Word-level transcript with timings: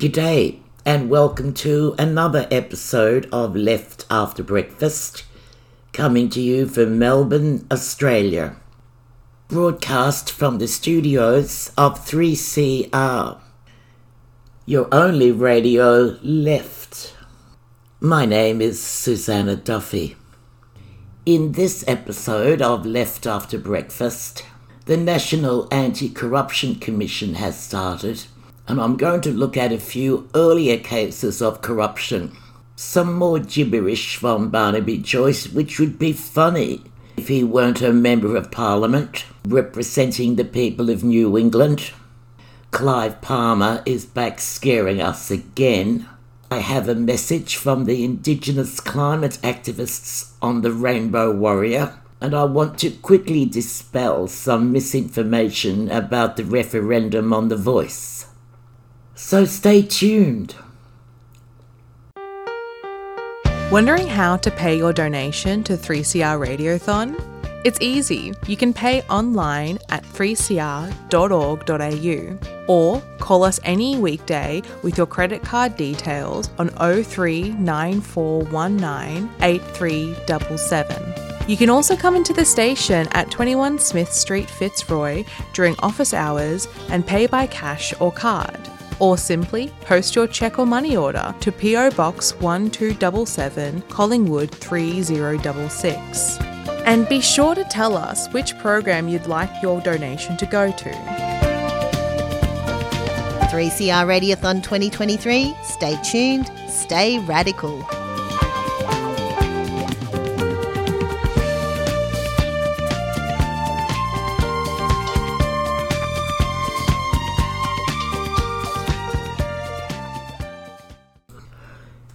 G'day, 0.00 0.60
and 0.86 1.10
welcome 1.10 1.52
to 1.52 1.94
another 1.98 2.48
episode 2.50 3.28
of 3.30 3.54
Left 3.54 4.06
After 4.10 4.42
Breakfast, 4.42 5.24
coming 5.92 6.30
to 6.30 6.40
you 6.40 6.66
from 6.66 6.98
Melbourne, 6.98 7.66
Australia. 7.70 8.56
Broadcast 9.48 10.32
from 10.32 10.56
the 10.56 10.68
studios 10.68 11.70
of 11.76 12.00
3CR, 12.06 13.40
your 14.64 14.88
only 14.90 15.32
radio 15.32 16.16
left. 16.22 17.14
My 18.00 18.24
name 18.24 18.62
is 18.62 18.82
Susanna 18.82 19.54
Duffy. 19.54 20.16
In 21.26 21.52
this 21.52 21.84
episode 21.86 22.62
of 22.62 22.86
Left 22.86 23.26
After 23.26 23.58
Breakfast, 23.58 24.46
the 24.86 24.96
National 24.96 25.68
Anti 25.70 26.08
Corruption 26.08 26.76
Commission 26.76 27.34
has 27.34 27.60
started 27.60 28.24
and 28.70 28.80
I'm 28.80 28.96
going 28.96 29.20
to 29.22 29.32
look 29.32 29.56
at 29.56 29.72
a 29.72 29.80
few 29.80 30.28
earlier 30.32 30.78
cases 30.78 31.42
of 31.42 31.60
corruption. 31.60 32.36
Some 32.76 33.14
more 33.14 33.40
gibberish 33.40 34.14
from 34.14 34.48
Barnaby 34.48 34.98
Joyce, 34.98 35.48
which 35.48 35.80
would 35.80 35.98
be 35.98 36.12
funny 36.12 36.80
if 37.16 37.26
he 37.26 37.42
weren't 37.42 37.82
a 37.82 37.92
Member 37.92 38.36
of 38.36 38.52
Parliament 38.52 39.24
representing 39.44 40.36
the 40.36 40.44
people 40.44 40.88
of 40.88 41.02
New 41.02 41.36
England. 41.36 41.90
Clive 42.70 43.20
Palmer 43.20 43.82
is 43.84 44.06
back 44.06 44.38
scaring 44.38 45.02
us 45.02 45.32
again. 45.32 46.08
I 46.48 46.58
have 46.58 46.88
a 46.88 46.94
message 46.94 47.56
from 47.56 47.86
the 47.86 48.04
Indigenous 48.04 48.78
climate 48.78 49.40
activists 49.42 50.30
on 50.40 50.60
the 50.60 50.70
Rainbow 50.70 51.32
Warrior, 51.32 51.98
and 52.20 52.36
I 52.36 52.44
want 52.44 52.78
to 52.78 52.90
quickly 52.92 53.46
dispel 53.46 54.28
some 54.28 54.70
misinformation 54.70 55.90
about 55.90 56.36
the 56.36 56.44
referendum 56.44 57.32
on 57.32 57.48
the 57.48 57.56
voice. 57.56 58.26
So 59.22 59.44
stay 59.44 59.82
tuned. 59.82 60.56
Wondering 63.70 64.08
how 64.08 64.38
to 64.38 64.50
pay 64.50 64.76
your 64.76 64.92
donation 64.92 65.62
to 65.64 65.76
3CR 65.76 66.44
Radiothon? 66.44 67.14
It's 67.64 67.78
easy. 67.80 68.32
You 68.48 68.56
can 68.56 68.72
pay 68.72 69.02
online 69.02 69.78
at 69.90 70.02
3cr.org.au 70.02 72.66
or 72.66 73.00
call 73.18 73.44
us 73.44 73.60
any 73.62 73.96
weekday 73.98 74.62
with 74.82 74.98
your 74.98 75.06
credit 75.06 75.42
card 75.42 75.76
details 75.76 76.50
on 76.58 76.70
039419 76.70 79.30
8377. 79.42 81.14
You 81.46 81.56
can 81.56 81.70
also 81.70 81.94
come 81.94 82.16
into 82.16 82.32
the 82.32 82.44
station 82.44 83.06
at 83.12 83.30
21 83.30 83.78
Smith 83.78 84.12
Street, 84.12 84.50
Fitzroy 84.50 85.24
during 85.52 85.76
office 85.80 86.12
hours 86.14 86.66
and 86.88 87.06
pay 87.06 87.26
by 87.26 87.46
cash 87.46 87.94
or 88.00 88.10
card 88.10 88.58
or 89.00 89.18
simply 89.18 89.72
post 89.80 90.14
your 90.14 90.26
cheque 90.26 90.58
or 90.58 90.66
money 90.66 90.96
order 90.96 91.34
to 91.40 91.50
PO 91.50 91.90
Box 91.90 92.32
1277 92.34 93.82
Collingwood 93.82 94.50
3066. 94.52 96.38
And 96.86 97.08
be 97.08 97.20
sure 97.20 97.54
to 97.54 97.64
tell 97.64 97.96
us 97.96 98.28
which 98.32 98.56
program 98.58 99.08
you'd 99.08 99.26
like 99.26 99.50
your 99.62 99.80
donation 99.80 100.36
to 100.36 100.46
go 100.46 100.70
to. 100.70 100.90
3CR 103.50 104.06
Radiothon 104.06 104.62
2023. 104.62 105.56
Stay 105.64 105.98
tuned, 106.04 106.50
stay 106.68 107.18
radical. 107.20 107.84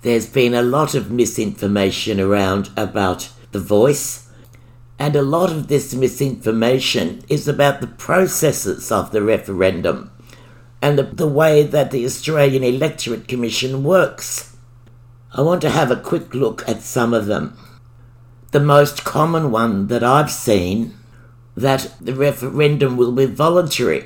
There's 0.06 0.30
been 0.30 0.54
a 0.54 0.62
lot 0.62 0.94
of 0.94 1.10
misinformation 1.10 2.20
around 2.20 2.70
about 2.78 3.32
the 3.52 3.60
voice, 3.60 4.30
and 5.00 5.16
a 5.16 5.24
lot 5.24 5.52
of 5.52 5.68
this 5.68 5.96
misinformation 5.96 7.24
is 7.28 7.48
about 7.48 7.82
the 7.82 7.88
processes 7.88 8.92
of 8.92 9.10
the 9.10 9.24
referendum 9.24 10.12
and 10.80 11.00
the, 11.00 11.04
the 11.06 11.28
way 11.28 11.64
that 11.64 11.90
the 11.90 12.06
Australian 12.06 12.64
Electoral 12.64 13.22
Commission 13.22 13.84
works. 13.84 14.56
I 15.34 15.42
want 15.42 15.62
to 15.62 15.72
have 15.72 15.90
a 15.90 15.96
quick 15.96 16.36
look 16.36 16.70
at 16.70 16.84
some 16.84 17.12
of 17.12 17.26
them. 17.26 17.58
The 18.52 18.60
most 18.60 19.06
common 19.06 19.50
one 19.50 19.88
that 19.88 20.04
I've 20.04 20.30
seen 20.30 20.94
that 21.58 21.92
the 22.00 22.14
referendum 22.14 22.96
will 22.96 23.12
be 23.12 23.26
voluntary, 23.26 24.06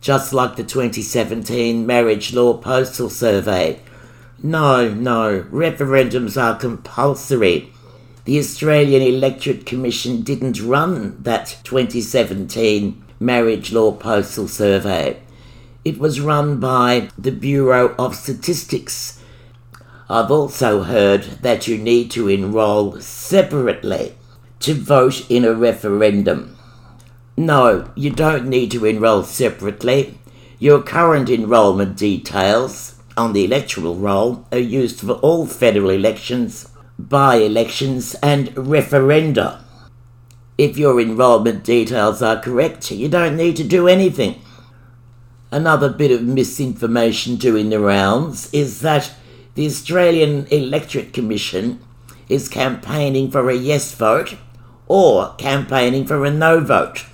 just 0.00 0.32
like 0.32 0.54
the 0.54 0.62
2017 0.62 1.84
marriage 1.84 2.32
law 2.32 2.56
postal 2.56 3.10
survey 3.10 3.80
no, 4.42 4.92
no, 4.92 5.42
referendums 5.50 6.40
are 6.40 6.58
compulsory. 6.58 7.72
The 8.24 8.38
Australian 8.38 9.02
Electoral 9.02 9.58
Commission 9.64 10.22
didn't 10.22 10.62
run 10.62 11.22
that 11.22 11.58
2017 11.64 13.02
marriage 13.18 13.72
law 13.72 13.92
postal 13.92 14.48
survey. 14.48 15.20
It 15.84 15.98
was 15.98 16.20
run 16.20 16.60
by 16.60 17.08
the 17.18 17.32
Bureau 17.32 17.94
of 17.98 18.14
Statistics. 18.14 19.22
I've 20.08 20.30
also 20.30 20.82
heard 20.82 21.22
that 21.42 21.68
you 21.68 21.78
need 21.78 22.10
to 22.12 22.28
enrol 22.28 23.00
separately 23.00 24.14
to 24.60 24.74
vote 24.74 25.30
in 25.30 25.44
a 25.44 25.54
referendum. 25.54 26.56
No, 27.36 27.90
you 27.94 28.10
don't 28.10 28.46
need 28.46 28.70
to 28.72 28.84
enrol 28.84 29.22
separately. 29.22 30.18
Your 30.58 30.82
current 30.82 31.30
enrolment 31.30 31.96
details 31.96 32.89
on 33.16 33.32
the 33.32 33.44
electoral 33.44 33.96
roll 33.96 34.46
are 34.52 34.58
used 34.58 35.00
for 35.00 35.12
all 35.14 35.46
federal 35.46 35.90
elections, 35.90 36.68
by 36.98 37.36
elections, 37.36 38.14
and 38.22 38.48
referenda. 38.54 39.62
If 40.58 40.76
your 40.76 41.00
enrolment 41.00 41.64
details 41.64 42.22
are 42.22 42.40
correct, 42.40 42.90
you 42.90 43.08
don't 43.08 43.36
need 43.36 43.56
to 43.56 43.64
do 43.64 43.88
anything. 43.88 44.42
Another 45.50 45.88
bit 45.88 46.10
of 46.10 46.22
misinformation 46.22 47.36
doing 47.36 47.70
the 47.70 47.80
rounds 47.80 48.52
is 48.52 48.80
that 48.82 49.12
the 49.54 49.66
Australian 49.66 50.46
Electoral 50.46 51.06
Commission 51.06 51.80
is 52.28 52.48
campaigning 52.48 53.30
for 53.30 53.50
a 53.50 53.56
yes 53.56 53.92
vote 53.94 54.36
or 54.86 55.34
campaigning 55.34 56.06
for 56.06 56.24
a 56.24 56.30
no 56.30 56.60
vote. 56.60 57.04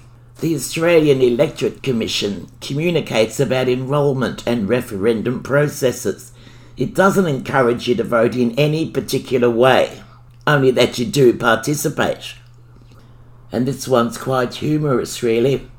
The 0.41 0.55
Australian 0.55 1.23
Electoral 1.23 1.73
Commission 1.83 2.51
communicates 2.61 3.41
about 3.41 3.71
enrolment 3.71 4.47
and 4.47 4.69
referendum 4.69 5.43
processes. 5.43 6.33
It 6.77 6.95
doesn't 6.95 7.27
encourage 7.27 7.89
you 7.89 7.95
to 7.95 8.05
vote 8.05 8.37
in 8.37 8.51
any 8.59 8.91
particular 8.91 9.49
way, 9.49 10.03
only 10.47 10.71
that 10.73 10.99
you 10.99 11.07
do 11.07 11.33
participate. 11.33 12.35
And 13.51 13.67
this 13.67 13.89
one's 13.89 14.19
quite 14.19 14.57
humorous, 14.57 15.23
really. 15.23 15.71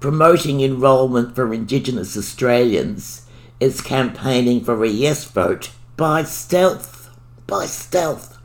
Promoting 0.00 0.60
enrolment 0.60 1.34
for 1.34 1.52
Indigenous 1.52 2.16
Australians 2.16 3.26
is 3.60 3.82
campaigning 3.82 4.64
for 4.64 4.82
a 4.82 4.88
yes 4.88 5.24
vote 5.24 5.70
by 5.98 6.22
stealth. 6.22 7.10
By 7.46 7.66
stealth. 7.66 8.38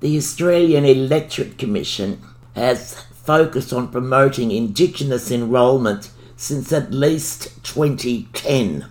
The 0.00 0.16
Australian 0.16 0.86
Electoral 0.86 1.50
Commission 1.58 2.22
has 2.54 3.04
focused 3.24 3.72
on 3.72 3.88
promoting 3.88 4.50
Indigenous 4.50 5.30
enrolment 5.30 6.10
since 6.36 6.72
at 6.72 6.92
least 6.92 7.64
2010. 7.64 8.86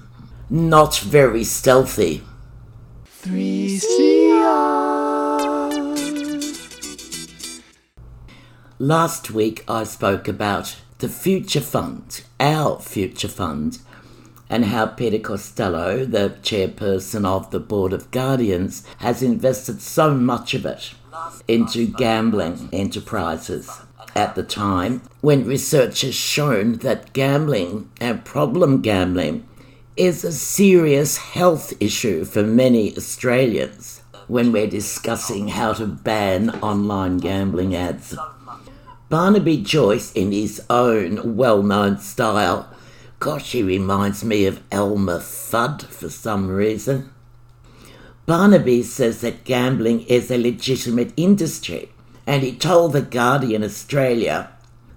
Not 0.49 0.97
very 0.99 1.43
stealthy. 1.43 2.23
3CR. 3.23 3.91
Last 8.79 9.31
week 9.31 9.63
I 9.67 9.83
spoke 9.83 10.27
about 10.27 10.77
the 10.99 11.09
Future 11.09 11.61
Fund, 11.61 12.23
our 12.39 12.79
Future 12.79 13.27
Fund, 13.27 13.79
and 14.49 14.65
how 14.65 14.87
Peter 14.87 15.19
Costello, 15.19 16.05
the 16.05 16.35
chairperson 16.41 17.25
of 17.25 17.51
the 17.51 17.59
Board 17.59 17.93
of 17.93 18.11
Guardians, 18.11 18.85
has 18.97 19.21
invested 19.21 19.81
so 19.81 20.13
much 20.13 20.53
of 20.53 20.65
it 20.65 20.93
into 21.47 21.85
gambling 21.85 22.69
enterprises 22.73 23.81
at 24.15 24.35
the 24.35 24.43
time 24.43 25.01
when 25.21 25.45
research 25.45 26.01
has 26.01 26.15
shown 26.15 26.73
that 26.79 27.13
gambling 27.13 27.89
and 27.99 28.25
problem 28.25 28.81
gambling 28.81 29.47
is 29.97 30.23
a 30.23 30.31
serious 30.31 31.17
health 31.17 31.73
issue 31.79 32.25
for 32.25 32.43
many 32.43 32.95
Australians 32.95 34.01
when 34.27 34.51
we're 34.51 34.67
discussing 34.67 35.49
how 35.49 35.73
to 35.73 35.85
ban 35.85 36.49
online 36.61 37.17
gambling 37.17 37.75
ads. 37.75 38.15
Barnaby 39.09 39.57
Joyce, 39.57 40.13
in 40.13 40.31
his 40.31 40.61
own 40.69 41.35
well 41.35 41.61
known 41.61 41.99
style, 41.99 42.69
gosh, 43.19 43.51
he 43.51 43.61
reminds 43.61 44.23
me 44.23 44.45
of 44.45 44.63
Elmer 44.71 45.19
Fudd 45.19 45.83
for 45.83 46.09
some 46.09 46.47
reason. 46.47 47.11
Barnaby 48.25 48.83
says 48.83 49.19
that 49.21 49.43
gambling 49.43 50.01
is 50.03 50.31
a 50.31 50.37
legitimate 50.37 51.11
industry 51.17 51.90
and 52.25 52.43
he 52.43 52.55
told 52.55 52.93
The 52.93 53.01
Guardian 53.01 53.63
Australia 53.63 54.49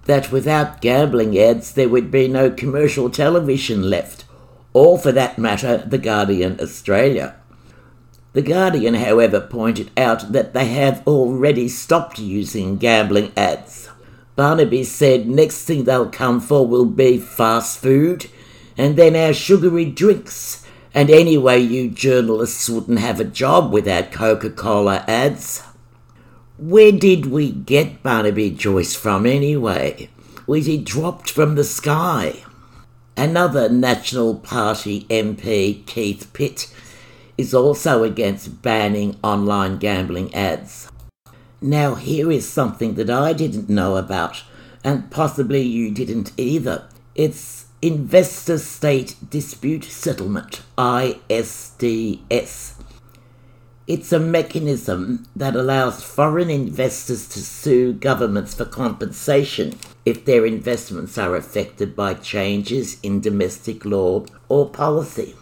that 0.07 0.31
without 0.31 0.81
gambling 0.81 1.39
ads 1.39 1.73
there 1.73 1.89
would 1.89 2.11
be 2.11 2.29
no 2.29 2.51
commercial 2.51 3.11
television 3.11 3.89
left, 3.89 4.25
or 4.73 4.99
for 4.99 5.13
that 5.13 5.39
matter, 5.39 5.79
The 5.79 5.99
Guardian 5.99 6.59
Australia. 6.61 7.37
The 8.35 8.43
Guardian, 8.43 8.95
however, 8.95 9.41
pointed 9.41 9.91
out 9.97 10.33
that 10.33 10.55
they 10.55 10.67
have 10.67 11.07
already 11.07 11.69
stopped 11.69 12.19
using 12.19 12.79
gambling 12.79 13.33
ads. 13.37 13.89
Barnaby 14.35 14.83
said 14.83 15.29
next 15.29 15.65
thing 15.65 15.85
they'll 15.85 16.11
come 16.11 16.41
for 16.41 16.67
will 16.67 16.87
be 16.87 17.19
fast 17.19 17.79
food 17.79 18.27
and 18.77 18.97
then 18.97 19.15
our 19.15 19.33
sugary 19.33 19.85
drinks. 19.85 20.67
And 20.93 21.11
anyway, 21.11 21.61
you 21.61 21.91
journalists 21.91 22.69
wouldn't 22.69 22.99
have 22.99 23.21
a 23.21 23.25
job 23.25 23.73
without 23.73 24.13
Coca 24.13 24.51
Cola 24.51 25.05
ads. 25.07 25.63
Where 26.67 26.93
did 26.93 27.27
we 27.27 27.53
get 27.53 28.03
Barnaby 28.03 28.53
Joyce 28.53 28.95
from 28.95 29.27
anyway? 29.27 30.09
Was 30.47 30.65
he 30.65 30.79
dropped 30.79 31.29
from 31.31 31.57
the 31.57 31.63
sky? 31.63 32.43
Another 33.19 33.69
National 33.69 34.37
Party 34.37 35.03
MP, 35.11 35.85
Keith 35.85 36.33
Pitt, 36.33 36.73
is 37.37 37.53
also 37.53 38.03
against 38.03 38.63
banning 38.63 39.19
online 39.23 39.77
gambling 39.77 40.35
ads. 40.35 40.91
Now, 41.61 41.97
here 41.97 42.33
is 42.33 42.49
something 42.49 42.95
that 42.95 43.11
I 43.11 43.35
didn't 43.35 43.69
know 43.69 43.99
about, 43.99 44.43
and 44.83 45.11
possibly 45.11 45.61
you 45.61 45.91
didn't 45.91 46.33
either. 46.39 46.89
It's 47.15 47.67
Investor 47.83 48.57
State 48.57 49.17
Dispute 49.29 49.85
Settlement, 49.85 50.63
ISDS. 50.79 52.74
It's 53.87 54.13
a 54.13 54.19
mechanism 54.19 55.27
that 55.37 55.55
allows 55.55 56.03
foreign 56.03 56.49
investors 56.49 57.29
to 57.29 57.39
sue 57.39 57.93
governments 57.93 58.55
for 58.55 58.65
compensation 58.65 59.75
if 60.07 60.25
their 60.25 60.47
investments 60.47 61.19
are 61.19 61.37
affected 61.37 61.95
by 61.95 62.15
changes 62.15 62.99
in 63.03 63.21
domestic 63.21 63.85
law 63.85 64.25
or 64.49 64.71
policy. 64.71 65.35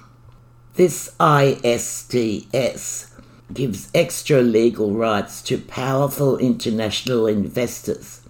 This 0.75 1.15
ISDS 1.21 3.13
gives 3.55 3.89
extra 3.95 4.43
legal 4.43 4.91
rights 4.91 5.41
to 5.43 5.59
powerful 5.59 6.37
international 6.39 7.29
investors, 7.29 8.23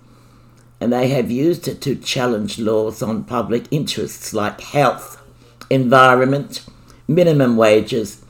and 0.78 0.92
they 0.92 1.08
have 1.08 1.30
used 1.30 1.66
it 1.68 1.80
to 1.82 1.94
challenge 1.94 2.58
laws 2.58 3.02
on 3.02 3.24
public 3.24 3.64
interests 3.70 4.34
like 4.34 4.60
health, 4.60 5.22
environment, 5.70 6.66
minimum 7.08 7.56
wages, 7.56 8.21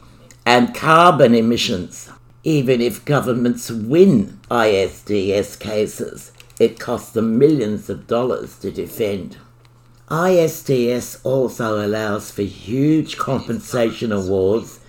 and 0.45 0.75
carbon 0.75 1.35
emissions. 1.35 2.11
Even 2.45 2.81
if 2.81 3.05
governments 3.05 3.71
win 3.71 4.41
ISDS 4.51 5.59
cases, 5.59 6.33
it 6.59 6.81
costs 6.81 7.13
them 7.13 7.39
millions 7.39 7.89
of 7.89 8.07
dollars 8.07 8.59
to 8.59 8.71
defend. 8.71 9.37
ISDS 10.09 11.21
also 11.25 11.85
allows 11.85 12.31
for 12.31 12.43
huge 12.43 13.17
compensation 13.17 14.13
awards 14.13 14.81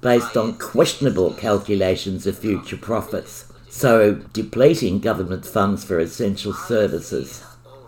based 0.00 0.36
on 0.36 0.58
questionable 0.58 1.32
calculations 1.32 2.26
of 2.26 2.38
future 2.38 2.76
profits, 2.76 3.52
so 3.68 4.14
depleting 4.32 5.00
government 5.00 5.44
funds 5.44 5.84
for 5.84 5.98
essential 5.98 6.52
services. 6.52 7.42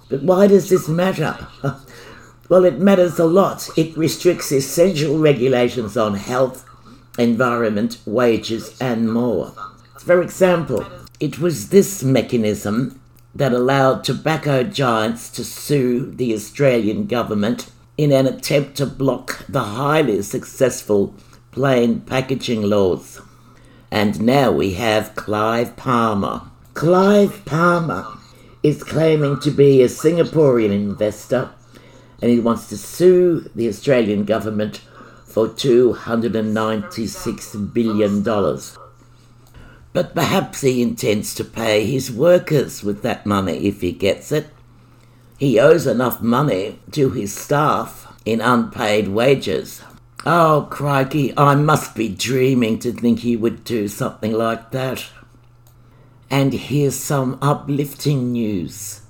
But 0.08 0.22
why 0.22 0.48
does 0.48 0.68
this 0.68 0.88
matter? 0.88 1.46
well, 2.48 2.64
it 2.64 2.80
matters 2.80 3.18
a 3.18 3.24
lot. 3.24 3.68
It 3.76 3.96
restricts 3.96 4.50
essential 4.50 5.18
regulations 5.18 5.96
on 5.96 6.14
health, 6.14 6.64
environment, 7.18 7.98
wages, 8.06 8.76
and 8.80 9.12
more. 9.12 9.52
For 9.98 10.22
example, 10.22 10.84
it 11.18 11.38
was 11.38 11.68
this 11.68 12.02
mechanism 12.02 13.00
that 13.34 13.52
allowed 13.52 14.02
tobacco 14.02 14.62
giants 14.62 15.30
to 15.30 15.44
sue 15.44 16.10
the 16.10 16.34
Australian 16.34 17.06
government 17.06 17.70
in 17.96 18.12
an 18.12 18.26
attempt 18.26 18.76
to 18.76 18.86
block 18.86 19.44
the 19.48 19.62
highly 19.62 20.22
successful 20.22 21.14
plain 21.52 22.00
packaging 22.00 22.62
laws. 22.62 23.20
And 23.90 24.22
now 24.22 24.50
we 24.52 24.74
have 24.74 25.14
Clive 25.14 25.76
Palmer. 25.76 26.42
Clive 26.74 27.44
Palmer 27.44 28.06
is 28.62 28.82
claiming 28.82 29.40
to 29.40 29.50
be 29.50 29.82
a 29.82 29.88
Singaporean 29.88 30.72
investor 30.72 31.50
and 32.22 32.30
he 32.30 32.40
wants 32.40 32.68
to 32.68 32.76
sue 32.76 33.50
the 33.54 33.68
Australian 33.68 34.24
government 34.24 34.80
for 35.30 35.48
$296 35.48 37.72
billion. 37.72 38.22
But 39.92 40.14
perhaps 40.14 40.60
he 40.60 40.82
intends 40.82 41.34
to 41.34 41.42
pay 41.44 41.86
his 41.86 42.12
workers 42.12 42.82
with 42.82 43.02
that 43.02 43.26
money 43.26 43.66
if 43.66 43.80
he 43.80 43.92
gets 43.92 44.32
it. 44.32 44.48
He 45.38 45.58
owes 45.58 45.86
enough 45.86 46.20
money 46.20 46.78
to 46.92 47.10
his 47.10 47.34
staff 47.34 48.06
in 48.24 48.40
unpaid 48.40 49.08
wages. 49.08 49.82
Oh, 50.26 50.68
crikey, 50.70 51.36
I 51.36 51.54
must 51.54 51.94
be 51.94 52.08
dreaming 52.08 52.78
to 52.80 52.92
think 52.92 53.20
he 53.20 53.36
would 53.36 53.64
do 53.64 53.88
something 53.88 54.32
like 54.32 54.70
that. 54.72 55.06
And 56.28 56.52
here's 56.52 56.96
some 56.96 57.38
uplifting 57.40 58.32
news. 58.32 59.00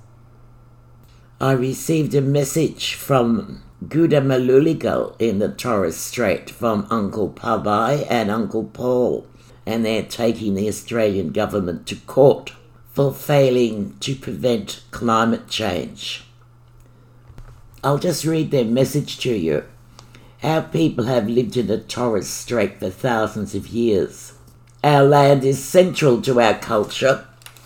I 1.39 1.51
received 1.51 2.15
a 2.15 2.21
message 2.21 2.93
from 2.93 3.61
Guda 3.87 4.21
Maluyligal 4.21 5.15
in 5.17 5.39
the 5.39 5.49
Torres 5.49 5.97
Strait 5.97 6.51
from 6.51 6.85
Uncle 6.91 7.29
Pabai 7.29 8.05
and 8.09 8.29
Uncle 8.29 8.65
Paul 8.65 9.25
and 9.65 9.85
they're 9.85 10.03
taking 10.03 10.53
the 10.53 10.67
Australian 10.67 11.31
government 11.31 11.87
to 11.87 11.95
court 11.95 12.53
for 12.91 13.13
failing 13.13 13.95
to 13.99 14.15
prevent 14.15 14.83
climate 14.91 15.47
change. 15.47 16.23
I'll 17.83 17.97
just 17.97 18.25
read 18.25 18.51
their 18.51 18.65
message 18.65 19.17
to 19.19 19.33
you. 19.33 19.63
Our 20.43 20.61
people 20.61 21.05
have 21.05 21.27
lived 21.27 21.57
in 21.57 21.67
the 21.67 21.79
Torres 21.79 22.27
Strait 22.29 22.79
for 22.79 22.89
thousands 22.89 23.55
of 23.55 23.67
years. 23.67 24.33
Our 24.83 25.03
land 25.03 25.43
is 25.43 25.63
central 25.63 26.21
to 26.23 26.39
our 26.39 26.55
culture, 26.55 27.25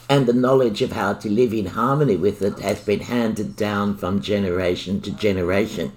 and 0.09 0.27
the 0.27 0.33
knowledge 0.33 0.81
of 0.81 0.91
how 0.91 1.13
to 1.13 1.29
live 1.29 1.53
in 1.53 1.67
harmony 1.67 2.15
with 2.15 2.41
it 2.41 2.59
has 2.59 2.81
been 2.81 3.01
handed 3.01 3.56
down 3.56 3.98
from 3.98 4.22
generation 4.22 5.01
to 5.01 5.12
generation. 5.12 5.93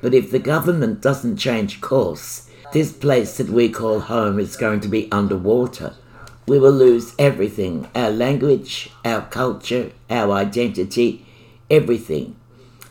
But 0.00 0.14
if 0.14 0.30
the 0.30 0.38
government 0.38 1.00
doesn't 1.00 1.36
change 1.36 1.80
course, 1.80 2.48
this 2.72 2.92
place 2.92 3.36
that 3.38 3.48
we 3.48 3.68
call 3.68 4.00
home 4.00 4.38
is 4.38 4.56
going 4.56 4.80
to 4.80 4.88
be 4.88 5.10
underwater. 5.10 5.94
We 6.46 6.58
will 6.58 6.72
lose 6.72 7.14
everything 7.18 7.88
our 7.94 8.10
language, 8.10 8.90
our 9.04 9.22
culture, 9.22 9.92
our 10.08 10.32
identity, 10.32 11.26
everything, 11.70 12.36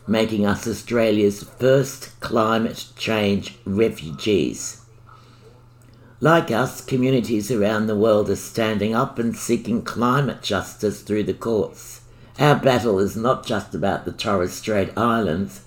making 0.08 0.46
us 0.46 0.68
Australia's 0.68 1.44
first 1.44 2.20
climate 2.20 2.86
change 2.96 3.56
refugees. 3.66 4.82
Like 6.20 6.50
us, 6.50 6.82
communities 6.82 7.52
around 7.52 7.86
the 7.86 7.96
world 7.96 8.30
are 8.32 8.36
standing 8.36 8.96
up 8.96 9.20
and 9.20 9.36
seeking 9.36 9.84
climate 9.84 10.42
justice 10.42 11.02
through 11.02 11.24
the 11.24 11.34
courts. 11.34 12.02
Our 12.40 12.56
battle 12.56 12.98
is 13.00 13.16
not 13.16 13.46
just 13.46 13.76
about 13.76 14.06
the 14.06 14.12
Torres 14.12 14.54
Strait 14.54 14.96
Islands, 14.98 15.62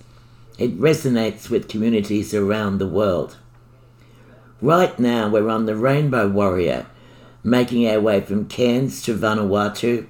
it 0.61 0.79
resonates 0.79 1.49
with 1.49 1.67
communities 1.67 2.35
around 2.35 2.77
the 2.77 2.87
world. 2.87 3.35
Right 4.61 4.97
now, 4.99 5.27
we're 5.27 5.49
on 5.49 5.65
the 5.65 5.75
Rainbow 5.75 6.27
Warrior, 6.29 6.85
making 7.43 7.87
our 7.87 7.99
way 7.99 8.21
from 8.21 8.47
Cairns 8.47 9.01
to 9.01 9.17
Vanuatu 9.17 10.07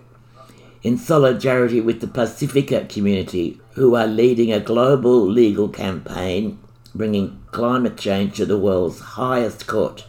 in 0.84 0.98
solidarity 0.98 1.80
with 1.80 2.02
the 2.02 2.08
Pacifica 2.08 2.84
community, 2.84 3.62
who 3.76 3.96
are 3.96 4.08
leading 4.08 4.52
a 4.52 4.60
global 4.60 5.26
legal 5.26 5.70
campaign 5.70 6.60
bringing 6.94 7.42
climate 7.52 7.96
change 7.98 8.36
to 8.36 8.46
the 8.46 8.58
world's 8.58 9.00
highest 9.00 9.68
court, 9.68 10.06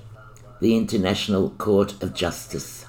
the 0.61 0.77
International 0.77 1.51
Court 1.51 2.03
of 2.03 2.15
Justice. 2.15 2.85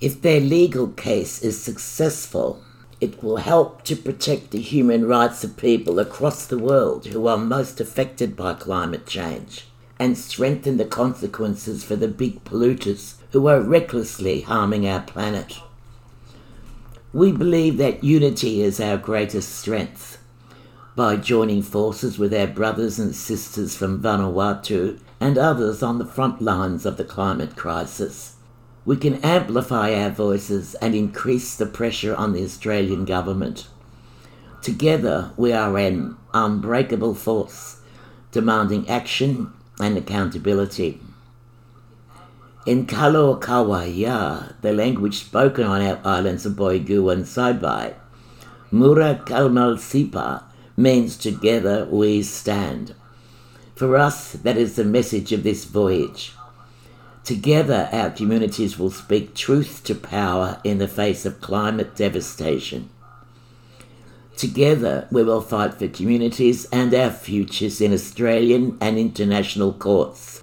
If 0.00 0.22
their 0.22 0.38
legal 0.38 0.86
case 0.86 1.42
is 1.42 1.60
successful, 1.60 2.62
it 3.02 3.20
will 3.20 3.38
help 3.38 3.82
to 3.82 3.96
protect 3.96 4.52
the 4.52 4.60
human 4.60 5.04
rights 5.04 5.42
of 5.42 5.56
people 5.56 5.98
across 5.98 6.46
the 6.46 6.56
world 6.56 7.06
who 7.06 7.26
are 7.26 7.36
most 7.36 7.80
affected 7.80 8.36
by 8.36 8.54
climate 8.54 9.04
change 9.08 9.66
and 9.98 10.16
strengthen 10.16 10.76
the 10.76 10.84
consequences 10.84 11.82
for 11.82 11.96
the 11.96 12.06
big 12.06 12.44
polluters 12.44 13.16
who 13.32 13.48
are 13.48 13.60
recklessly 13.60 14.42
harming 14.42 14.86
our 14.86 15.00
planet. 15.00 15.58
We 17.12 17.32
believe 17.32 17.76
that 17.78 18.04
unity 18.04 18.62
is 18.62 18.78
our 18.78 18.98
greatest 18.98 19.52
strength. 19.52 20.18
By 20.94 21.16
joining 21.16 21.62
forces 21.62 22.20
with 22.20 22.32
our 22.32 22.46
brothers 22.46 23.00
and 23.00 23.16
sisters 23.16 23.76
from 23.76 24.00
Vanuatu 24.00 25.00
and 25.18 25.36
others 25.36 25.82
on 25.82 25.98
the 25.98 26.06
front 26.06 26.40
lines 26.40 26.86
of 26.86 26.98
the 26.98 27.04
climate 27.04 27.56
crisis, 27.56 28.36
we 28.84 28.96
can 28.96 29.14
amplify 29.24 29.94
our 29.94 30.10
voices 30.10 30.74
and 30.76 30.94
increase 30.94 31.54
the 31.54 31.66
pressure 31.66 32.14
on 32.14 32.32
the 32.32 32.42
Australian 32.42 33.04
government. 33.04 33.68
Together, 34.60 35.30
we 35.36 35.52
are 35.52 35.76
an 35.78 36.16
unbreakable 36.34 37.14
force, 37.14 37.80
demanding 38.32 38.88
action 38.88 39.52
and 39.80 39.96
accountability. 39.96 41.00
In 42.64 42.86
Kalaw 42.86 43.40
Kawaw 43.40 43.86
Ya, 43.92 44.50
the 44.60 44.72
language 44.72 45.18
spoken 45.18 45.64
on 45.64 45.82
our 45.82 46.00
islands 46.04 46.46
of 46.46 46.52
Boigu 46.52 47.12
and 47.12 47.24
Saibai, 47.24 47.94
Mura 48.70 49.20
Kalmal 49.26 49.78
Sipa 49.78 50.44
means 50.76 51.16
together 51.16 51.86
we 51.90 52.22
stand. 52.22 52.94
For 53.74 53.96
us, 53.96 54.32
that 54.32 54.56
is 54.56 54.76
the 54.76 54.84
message 54.84 55.32
of 55.32 55.42
this 55.42 55.64
voyage. 55.64 56.32
Together, 57.24 57.88
our 57.92 58.10
communities 58.10 58.78
will 58.78 58.90
speak 58.90 59.34
truth 59.34 59.82
to 59.84 59.94
power 59.94 60.60
in 60.64 60.78
the 60.78 60.88
face 60.88 61.24
of 61.24 61.40
climate 61.40 61.94
devastation. 61.94 62.88
Together, 64.36 65.06
we 65.12 65.22
will 65.22 65.40
fight 65.40 65.74
for 65.74 65.86
communities 65.86 66.66
and 66.72 66.92
our 66.92 67.10
futures 67.10 67.80
in 67.80 67.92
Australian 67.92 68.76
and 68.80 68.98
international 68.98 69.72
courts. 69.72 70.42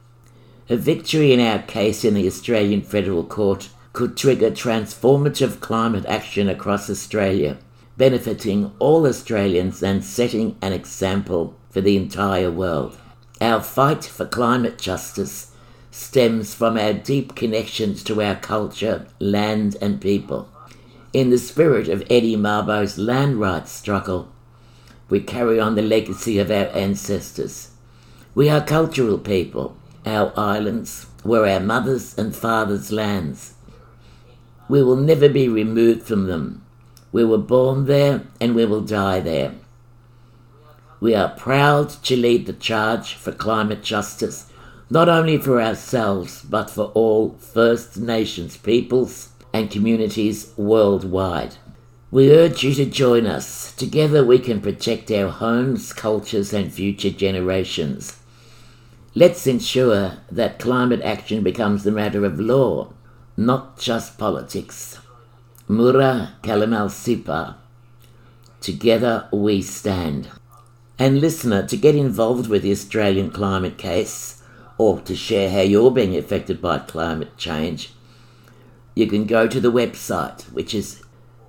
A 0.70 0.78
victory 0.78 1.34
in 1.34 1.42
our 1.42 1.60
case 1.64 2.06
in 2.06 2.14
the 2.14 2.28
Australian 2.28 2.82
Federal 2.82 3.26
Court 3.26 3.70
could 3.92 4.16
trigger 4.16 4.52
transformative 4.52 5.60
climate 5.60 6.06
action 6.06 6.48
across 6.48 6.90
Australia, 6.90 7.58
benefiting 7.98 8.72
all 8.80 9.06
Australians 9.06 9.84
and 9.84 10.06
setting 10.06 10.56
an 10.62 10.72
example 10.72 11.56
for 11.70 11.82
the 11.82 11.98
entire 11.98 12.52
world. 12.52 12.98
Our 13.42 13.62
fight 13.62 14.06
for 14.06 14.26
climate 14.26 14.78
justice 14.78 15.49
stems 16.00 16.54
from 16.54 16.78
our 16.78 16.94
deep 16.94 17.36
connections 17.36 18.04
to 18.04 18.22
our 18.22 18.36
culture, 18.36 19.06
land, 19.20 19.76
and 19.82 20.00
people. 20.00 20.50
In 21.12 21.30
the 21.30 21.38
spirit 21.38 21.90
of 21.90 22.04
Eddie 22.10 22.38
Mabo's 22.38 22.98
land 22.98 23.40
rights 23.40 23.72
struggle, 23.72 24.32
we 25.10 25.20
carry 25.20 25.60
on 25.60 25.76
the 25.76 25.82
legacy 25.82 26.40
of 26.40 26.50
our 26.50 26.68
ancestors. 26.68 27.72
We 28.34 28.50
are 28.50 28.62
cultural 28.62 29.18
people. 29.18 29.76
Our 30.06 30.32
islands 30.38 31.08
were 31.26 31.48
our 31.48 31.60
mothers' 31.60 32.18
and 32.18 32.36
fathers' 32.36 32.92
lands. 32.92 33.56
We 34.70 34.82
will 34.82 34.96
never 34.96 35.28
be 35.28 35.50
removed 35.50 36.04
from 36.04 36.28
them. 36.28 36.64
We 37.12 37.26
were 37.26 37.40
born 37.40 37.86
there 37.86 38.22
and 38.40 38.56
we 38.56 38.66
will 38.66 38.82
die 38.82 39.20
there. 39.20 39.54
We 41.02 41.16
are 41.16 41.30
proud 41.30 41.90
to 42.04 42.16
lead 42.16 42.46
the 42.46 42.54
charge 42.54 43.16
for 43.16 43.32
climate 43.32 43.84
justice, 43.84 44.49
not 44.90 45.08
only 45.08 45.38
for 45.38 45.62
ourselves, 45.62 46.42
but 46.42 46.70
for 46.70 46.86
all 46.96 47.36
First 47.40 47.98
Nations 47.98 48.58
peoples 48.58 49.30
and 49.54 49.70
communities 49.70 50.52
worldwide. 50.58 51.56
We 52.12 52.32
urge 52.32 52.64
you 52.64 52.74
to 52.74 52.86
join 52.86 53.28
us. 53.28 53.72
Together 53.74 54.26
we 54.26 54.40
can 54.40 54.62
protect 54.62 55.12
our 55.12 55.30
homes, 55.30 55.94
cultures, 55.94 56.54
and 56.54 56.74
future 56.74 57.12
generations. 57.12 58.18
Let's 59.14 59.46
ensure 59.46 60.14
that 60.32 60.60
climate 60.60 61.02
action 61.02 61.44
becomes 61.44 61.86
a 61.86 61.92
matter 61.92 62.26
of 62.26 62.40
law, 62.40 62.94
not 63.38 63.80
just 63.80 64.18
politics. 64.18 64.98
Mura 65.68 66.34
Kalamal 66.42 66.90
Sipa. 66.90 67.58
Together 68.60 69.28
we 69.32 69.62
stand. 69.62 70.30
And 70.98 71.22
listener, 71.22 71.66
to 71.68 71.78
get 71.78 71.96
involved 71.96 72.50
with 72.50 72.64
the 72.64 72.72
Australian 72.72 73.30
climate 73.30 73.78
case, 73.78 74.39
or 74.80 75.00
to 75.02 75.16
share 75.16 75.52
how 75.52 75.60
you're 75.60 75.92
being 75.92 76.16
affected 76.16 76.60
by 76.62 76.80
climate 76.80 77.38
change, 77.38 77.94
you 78.96 79.06
can 79.06 79.26
go 79.26 79.46
to 79.46 79.60
the 79.60 79.72
website, 79.72 80.42
which 80.54 80.74
is 80.74 81.04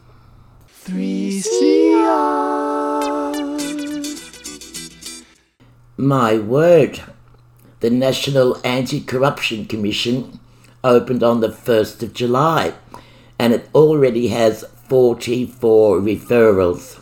3CR. 0.85 2.72
My 5.99 6.39
word 6.39 7.03
the 7.81 7.91
National 7.91 8.59
Anti 8.65 9.01
Corruption 9.01 9.67
Commission 9.67 10.41
opened 10.83 11.23
on 11.23 11.41
the 11.41 11.51
1st 11.51 12.03
of 12.03 12.15
July 12.15 12.73
and 13.39 13.53
it 13.53 13.69
already 13.75 14.29
has 14.29 14.65
44 14.89 15.99
referrals. 16.01 16.99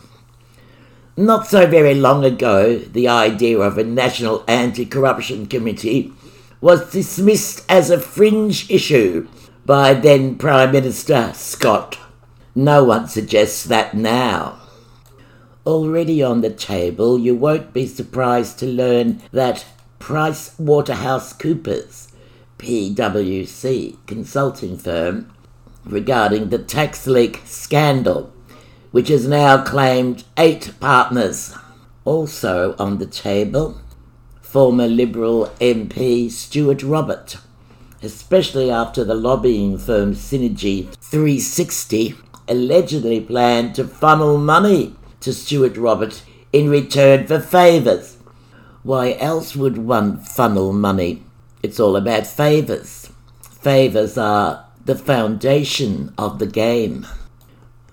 Not 1.15 1.47
so 1.47 1.65
very 1.67 1.93
long 1.93 2.25
ago, 2.25 2.79
the 2.79 3.07
idea 3.07 3.59
of 3.59 3.77
a 3.77 3.85
National 3.85 4.43
Anti 4.45 4.85
Corruption 4.85 5.45
Committee 5.45 6.11
was 6.59 6.91
dismissed 6.91 7.63
as 7.69 7.89
a 7.89 7.99
fringe 7.99 8.69
issue 8.69 9.29
by 9.65 9.93
then 9.93 10.35
Prime 10.35 10.73
Minister 10.73 11.31
Scott. 11.33 11.97
No 12.53 12.83
one 12.83 13.07
suggests 13.07 13.63
that 13.63 13.93
now. 13.93 14.60
Already 15.65 16.23
on 16.23 16.41
the 16.41 16.49
table, 16.49 17.19
you 17.19 17.35
won't 17.35 17.71
be 17.71 17.85
surprised 17.85 18.57
to 18.59 18.65
learn 18.65 19.21
that 19.31 19.63
Price 19.99 20.57
Waterhouse 20.57 21.33
Coopers, 21.33 22.07
PwC 22.57 23.97
consulting 24.07 24.75
firm, 24.75 25.31
regarding 25.85 26.49
the 26.49 26.57
tax 26.57 27.05
leak 27.05 27.41
scandal, 27.45 28.33
which 28.89 29.09
has 29.09 29.27
now 29.27 29.63
claimed 29.63 30.23
eight 30.35 30.73
partners. 30.79 31.53
Also 32.05 32.75
on 32.79 32.97
the 32.97 33.05
table, 33.05 33.79
former 34.41 34.87
Liberal 34.87 35.45
MP 35.59 36.31
Stuart 36.31 36.81
Robert, 36.81 37.37
especially 38.01 38.71
after 38.71 39.03
the 39.03 39.13
lobbying 39.13 39.77
firm 39.77 40.15
Synergy 40.15 40.91
360 40.95 42.15
allegedly 42.47 43.21
planned 43.21 43.75
to 43.75 43.87
funnel 43.87 44.39
money 44.39 44.95
to 45.21 45.33
Stuart 45.33 45.77
Robert 45.77 46.23
in 46.51 46.69
return 46.69 47.25
for 47.25 47.39
favours 47.39 48.17
why 48.83 49.13
else 49.19 49.55
would 49.55 49.77
one 49.77 50.17
funnel 50.17 50.73
money? 50.73 51.23
It's 51.61 51.79
all 51.79 51.95
about 51.95 52.25
favours. 52.25 53.11
Favours 53.41 54.17
are 54.17 54.65
the 54.83 54.95
foundation 54.95 56.13
of 56.17 56.39
the 56.39 56.47
game. 56.47 57.05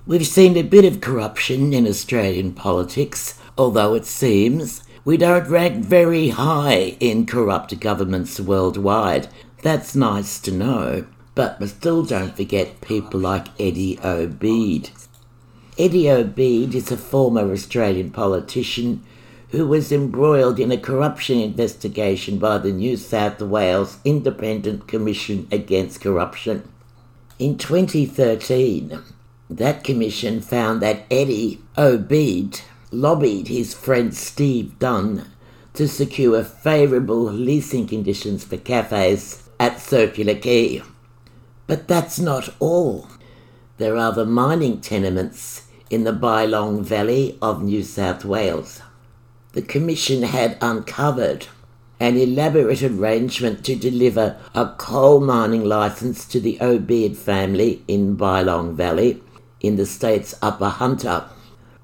We've 0.06 0.26
seen 0.26 0.56
a 0.56 0.62
bit 0.62 0.86
of 0.86 1.02
corruption 1.02 1.74
in 1.74 1.86
Australian 1.86 2.54
politics, 2.54 3.38
although 3.58 3.92
it 3.92 4.06
seems 4.06 4.82
we 5.04 5.18
don't 5.18 5.50
rank 5.50 5.84
very 5.84 6.30
high 6.30 6.96
in 7.00 7.26
corrupt 7.26 7.78
governments 7.80 8.40
worldwide. 8.40 9.28
That's 9.62 9.94
nice 9.94 10.40
to 10.40 10.50
know. 10.50 11.04
But 11.34 11.60
we 11.60 11.66
still 11.66 12.02
don't 12.02 12.34
forget 12.34 12.80
people 12.80 13.20
like 13.20 13.48
Eddie 13.60 13.98
Obeid. 13.98 14.90
Eddie 15.78 16.10
Obeid 16.10 16.74
is 16.74 16.90
a 16.90 16.96
former 16.96 17.52
Australian 17.52 18.10
politician 18.10 19.04
who 19.50 19.64
was 19.64 19.92
embroiled 19.92 20.58
in 20.58 20.72
a 20.72 20.76
corruption 20.76 21.38
investigation 21.38 22.40
by 22.40 22.58
the 22.58 22.72
New 22.72 22.96
South 22.96 23.40
Wales 23.40 23.98
Independent 24.04 24.88
Commission 24.88 25.46
Against 25.52 26.00
Corruption. 26.00 26.68
In 27.38 27.56
2013, 27.56 28.98
that 29.48 29.84
commission 29.84 30.40
found 30.40 30.82
that 30.82 31.04
Eddie 31.12 31.60
Obeid 31.76 32.60
lobbied 32.90 33.46
his 33.46 33.72
friend 33.72 34.12
Steve 34.12 34.76
Dunn 34.80 35.30
to 35.74 35.86
secure 35.86 36.42
favourable 36.42 37.22
leasing 37.22 37.86
conditions 37.86 38.42
for 38.42 38.56
cafes 38.56 39.48
at 39.60 39.80
Circular 39.80 40.34
Quay. 40.34 40.82
But 41.68 41.86
that's 41.86 42.18
not 42.18 42.52
all. 42.58 43.06
There 43.76 43.96
are 43.96 44.12
the 44.12 44.26
mining 44.26 44.80
tenements 44.80 45.66
in 45.90 46.04
the 46.04 46.12
Bylong 46.12 46.82
Valley 46.82 47.38
of 47.40 47.62
New 47.62 47.82
South 47.82 48.24
Wales 48.24 48.82
the 49.52 49.62
Commission 49.62 50.22
had 50.22 50.56
uncovered 50.60 51.46
an 51.98 52.16
elaborate 52.16 52.82
arrangement 52.82 53.64
to 53.64 53.74
deliver 53.74 54.36
a 54.54 54.66
coal 54.78 55.20
mining 55.20 55.64
license 55.64 56.24
to 56.26 56.38
the 56.38 56.58
Obeid 56.60 57.16
family 57.16 57.82
in 57.88 58.16
Bylong 58.16 58.74
Valley 58.74 59.20
in 59.60 59.74
the 59.76 59.86
state's 59.86 60.34
Upper 60.40 60.68
Hunter. 60.68 61.24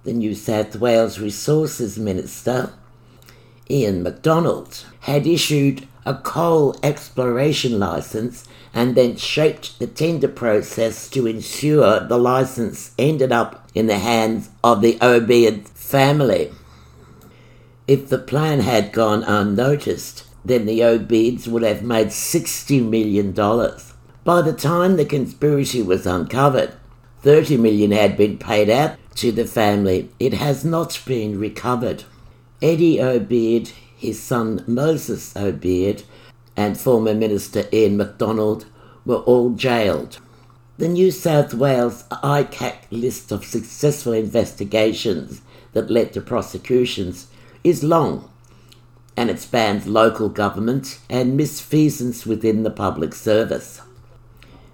The 0.04 0.12
New 0.12 0.34
South 0.34 0.76
Wales 0.76 1.18
Resources 1.18 1.98
Minister, 1.98 2.72
Ian 3.68 4.04
MacDonald, 4.04 4.84
had 5.00 5.26
issued 5.26 5.88
a 6.06 6.14
coal 6.14 6.78
exploration 6.82 7.80
license 7.80 8.46
and 8.74 8.94
then 8.94 9.16
shaped 9.16 9.78
the 9.78 9.86
tender 9.88 10.28
process 10.28 11.08
to 11.08 11.26
ensure 11.26 12.06
the 12.06 12.18
license 12.18 12.92
ended 12.98 13.32
up 13.32 13.63
in 13.74 13.86
the 13.86 13.98
hands 13.98 14.50
of 14.62 14.80
the 14.80 14.96
Obeid 15.00 15.68
family. 15.68 16.52
If 17.86 18.08
the 18.08 18.18
plan 18.18 18.60
had 18.60 18.92
gone 18.92 19.24
unnoticed, 19.24 20.24
then 20.44 20.66
the 20.66 20.80
Obeids 20.80 21.48
would 21.48 21.62
have 21.62 21.82
made 21.82 22.08
$60 22.08 22.88
million. 22.88 23.32
By 24.24 24.42
the 24.42 24.52
time 24.52 24.96
the 24.96 25.04
conspiracy 25.04 25.82
was 25.82 26.06
uncovered, 26.06 26.74
30 27.22 27.56
million 27.56 27.90
had 27.90 28.16
been 28.16 28.38
paid 28.38 28.70
out 28.70 28.96
to 29.16 29.32
the 29.32 29.46
family. 29.46 30.10
It 30.18 30.34
has 30.34 30.64
not 30.64 31.00
been 31.06 31.38
recovered. 31.38 32.04
Eddie 32.62 32.98
Obeid, 32.98 33.72
his 33.96 34.22
son 34.22 34.64
Moses 34.66 35.34
Obeid, 35.34 36.04
and 36.56 36.78
former 36.78 37.14
Minister 37.14 37.64
Ian 37.72 37.96
MacDonald 37.96 38.66
were 39.04 39.16
all 39.16 39.50
jailed. 39.50 40.18
The 40.76 40.88
New 40.88 41.12
South 41.12 41.54
Wales 41.54 42.02
ICAC 42.10 42.74
list 42.90 43.30
of 43.30 43.44
successful 43.44 44.12
investigations 44.12 45.40
that 45.72 45.88
led 45.88 46.12
to 46.14 46.20
prosecutions 46.20 47.28
is 47.62 47.84
long, 47.84 48.28
and 49.16 49.30
it 49.30 49.38
spans 49.38 49.86
local 49.86 50.28
government 50.28 50.98
and 51.08 51.38
misfeasance 51.38 52.26
within 52.26 52.64
the 52.64 52.72
public 52.72 53.14
service. 53.14 53.82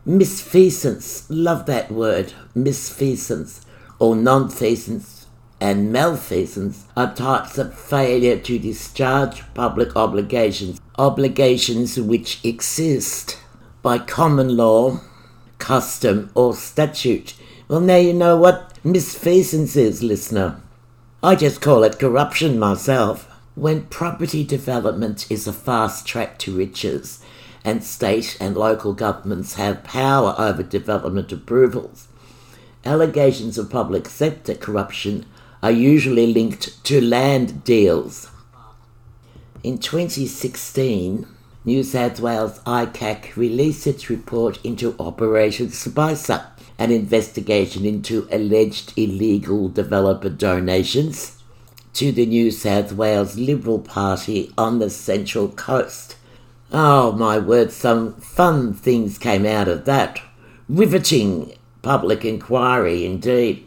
Misfeasance, 0.06 1.26
love 1.28 1.66
that 1.66 1.92
word, 1.92 2.32
misfeasance, 2.56 3.62
or 3.98 4.14
nonfeasance 4.14 5.26
and 5.60 5.92
malfeasance 5.92 6.86
are 6.96 7.14
types 7.14 7.58
of 7.58 7.78
failure 7.78 8.38
to 8.38 8.58
discharge 8.58 9.42
public 9.52 9.94
obligations, 9.94 10.80
obligations 10.98 12.00
which 12.00 12.42
exist 12.42 13.38
by 13.82 13.98
common 13.98 14.56
law 14.56 14.98
custom, 15.60 16.30
or 16.34 16.54
statute. 16.54 17.34
Well, 17.68 17.80
now 17.80 17.96
you 17.96 18.12
know 18.12 18.36
what 18.36 18.74
misfeasance 18.82 19.76
is, 19.76 20.02
listener. 20.02 20.60
I 21.22 21.36
just 21.36 21.60
call 21.60 21.84
it 21.84 22.00
corruption 22.00 22.58
myself. 22.58 23.28
When 23.54 23.86
property 23.86 24.42
development 24.42 25.30
is 25.30 25.46
a 25.46 25.52
fast 25.52 26.06
track 26.06 26.38
to 26.40 26.56
riches, 26.56 27.20
and 27.64 27.84
state 27.84 28.36
and 28.40 28.56
local 28.56 28.94
governments 28.94 29.54
have 29.54 29.84
power 29.84 30.34
over 30.38 30.62
development 30.62 31.30
approvals, 31.30 32.08
allegations 32.84 33.58
of 33.58 33.70
public 33.70 34.08
sector 34.08 34.54
corruption 34.54 35.26
are 35.62 35.70
usually 35.70 36.32
linked 36.32 36.82
to 36.84 37.00
land 37.00 37.62
deals. 37.64 38.30
In 39.62 39.76
2016, 39.76 41.26
New 41.62 41.82
South 41.82 42.20
Wales 42.20 42.58
ICAC 42.60 43.36
released 43.36 43.86
its 43.86 44.08
report 44.08 44.58
into 44.64 44.96
Operation 44.98 45.70
Spicer, 45.70 46.46
an 46.78 46.90
investigation 46.90 47.84
into 47.84 48.26
alleged 48.32 48.94
illegal 48.96 49.68
developer 49.68 50.30
donations 50.30 51.36
to 51.92 52.12
the 52.12 52.24
New 52.24 52.50
South 52.50 52.94
Wales 52.94 53.36
Liberal 53.36 53.78
Party 53.78 54.50
on 54.56 54.78
the 54.78 54.88
Central 54.88 55.48
Coast. 55.48 56.16
Oh 56.72 57.12
my 57.12 57.36
word, 57.36 57.72
some 57.72 58.14
fun 58.14 58.72
things 58.72 59.18
came 59.18 59.44
out 59.44 59.68
of 59.68 59.84
that. 59.84 60.18
Riveting 60.66 61.52
public 61.82 62.24
inquiry 62.24 63.04
indeed. 63.04 63.66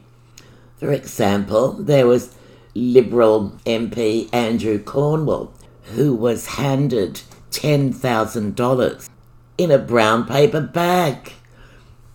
For 0.80 0.92
example, 0.92 1.74
there 1.74 2.08
was 2.08 2.36
Liberal 2.74 3.52
MP 3.68 4.34
Andrew 4.34 4.80
Cornwell, 4.80 5.54
who 5.94 6.16
was 6.16 6.48
handed 6.48 7.22
$10,000 7.54 9.10
in 9.58 9.72
a 9.72 9.78
brown 9.78 10.26
paper 10.26 10.62
bag. 10.62 11.34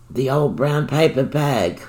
The 0.09 0.29
old 0.29 0.55
brown 0.55 0.87
paper 0.87 1.23
bag. 1.23 1.81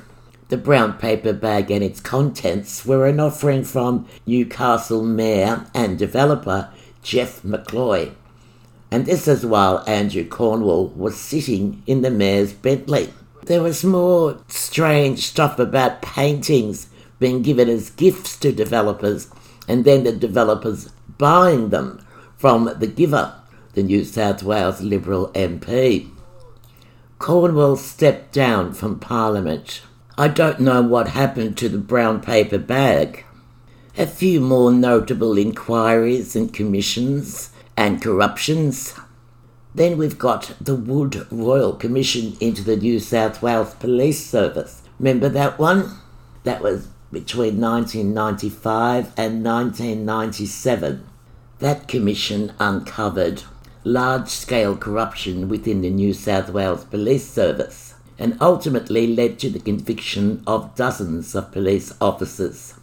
The 0.49 0.57
brown 0.57 0.95
paper 0.95 1.33
bag 1.33 1.71
and 1.71 1.85
its 1.85 2.01
contents 2.01 2.85
were 2.87 3.07
an 3.07 3.21
offering 3.21 3.65
from 3.65 4.09
Newcastle 4.27 5.03
Mayor 5.03 5.67
and 5.75 5.99
developer 5.99 6.71
Jeff 7.03 7.43
McCloy. 7.43 8.15
And 8.91 9.07
this 9.07 9.29
is 9.29 9.47
while 9.47 9.85
Andrew 9.87 10.27
Cornwell 10.27 10.89
was 10.89 11.17
sitting 11.17 11.83
in 11.87 12.03
the 12.03 12.11
Mayor's 12.11 12.53
Bentley. 12.53 13.13
There 13.45 13.63
was 13.63 13.85
more 13.85 14.39
strange 14.49 15.27
stuff 15.27 15.59
about 15.59 16.03
paintings 16.03 16.89
being 17.19 17.43
given 17.43 17.69
as 17.69 17.91
gifts 17.91 18.37
to 18.39 18.53
developers 18.53 19.29
and 19.69 19.85
then 19.85 20.05
the 20.05 20.13
developers 20.13 20.91
buying 21.19 21.69
them 21.69 22.05
from 22.37 22.73
the 22.79 22.87
giver 22.87 23.35
the 23.75 23.83
New 23.83 24.05
South 24.05 24.43
Wales 24.43 24.81
Liberal 24.81 25.29
MP. 25.29 26.11
Cornwell 27.19 27.77
stepped 27.77 28.33
down 28.33 28.73
from 28.73 28.99
Parliament. 28.99 29.83
I 30.17 30.29
don't 30.29 30.61
know 30.61 30.83
what 30.83 31.09
happened 31.09 31.57
to 31.59 31.69
the 31.69 31.79
brown 31.79 32.21
paper 32.21 32.59
bag. 32.59 33.25
A 33.97 34.07
few 34.07 34.41
more 34.41 34.73
notable 34.73 35.37
inquiries 35.39 36.35
and 36.35 36.53
commissions 36.53 37.51
and 37.77 38.03
corruptions. 38.03 38.95
Then 39.75 39.99
we've 39.99 40.19
got 40.19 40.55
the 40.61 40.75
Wood 40.75 41.27
Royal 41.31 41.75
Commission 41.75 42.37
into 42.41 42.65
the 42.65 42.77
New 42.77 42.99
South 42.99 43.41
Wales 43.43 43.75
Police 43.75 44.25
Service. 44.27 44.83
Remember 44.99 45.29
that 45.29 45.59
one? 45.59 45.99
That 46.45 46.63
was 46.63 46.89
between 47.13 47.61
1995 47.61 49.13
and 49.17 49.45
1997. 49.45 51.07
That 51.59 51.89
commission 51.89 52.53
uncovered 52.59 53.43
large 53.85 54.29
scale 54.29 54.77
corruption 54.77 55.49
within 55.49 55.81
the 55.81 55.91
New 55.91 56.13
South 56.13 56.51
Wales 56.51 56.85
Police 56.85 57.27
Service 57.27 57.95
and 58.19 58.37
ultimately 58.41 59.07
led 59.07 59.39
to 59.39 59.49
the 59.49 59.59
conviction 59.59 60.43
of 60.47 60.75
dozens 60.75 61.35
of 61.35 61.53
police 61.53 61.95
officers. 62.01 62.75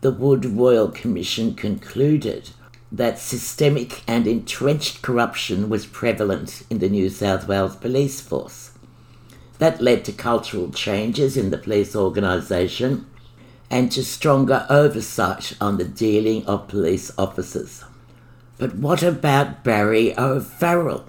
The 0.00 0.10
Wood 0.10 0.46
Royal 0.46 0.88
Commission 0.88 1.54
concluded 1.54 2.50
that 2.90 3.18
systemic 3.18 4.02
and 4.06 4.26
entrenched 4.26 5.02
corruption 5.02 5.68
was 5.68 5.84
prevalent 5.84 6.62
in 6.70 6.78
the 6.78 6.88
New 6.88 7.10
South 7.10 7.46
Wales 7.46 7.76
police 7.76 8.20
force. 8.20 8.70
That 9.58 9.82
led 9.82 10.04
to 10.06 10.12
cultural 10.12 10.70
changes 10.70 11.36
in 11.36 11.50
the 11.50 11.58
police 11.58 11.94
organisation 11.94 13.06
and 13.70 13.92
to 13.92 14.04
stronger 14.04 14.66
oversight 14.70 15.54
on 15.60 15.76
the 15.76 15.84
dealing 15.84 16.46
of 16.46 16.68
police 16.68 17.10
officers. 17.18 17.84
But 18.56 18.76
what 18.76 19.02
about 19.02 19.64
Barry 19.64 20.16
O'Farrell? 20.16 21.06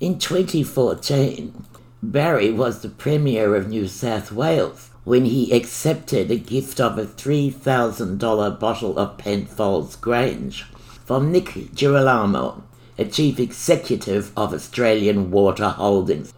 In 0.00 0.18
2014, 0.18 1.64
Barry 2.02 2.52
was 2.52 2.82
the 2.82 2.90
Premier 2.90 3.54
of 3.54 3.68
New 3.68 3.88
South 3.88 4.30
Wales 4.30 4.90
when 5.04 5.24
he 5.24 5.50
accepted 5.52 6.30
a 6.30 6.36
gift 6.36 6.78
of 6.78 6.98
a 6.98 7.06
$3,000 7.06 8.60
bottle 8.60 8.98
of 8.98 9.16
Penfolds 9.16 9.96
Grange 9.96 10.64
from 11.06 11.32
Nick 11.32 11.72
Girolamo, 11.74 12.62
a 12.98 13.06
chief 13.06 13.40
executive 13.40 14.30
of 14.36 14.52
Australian 14.52 15.30
Water 15.30 15.70
Holdings. 15.70 16.34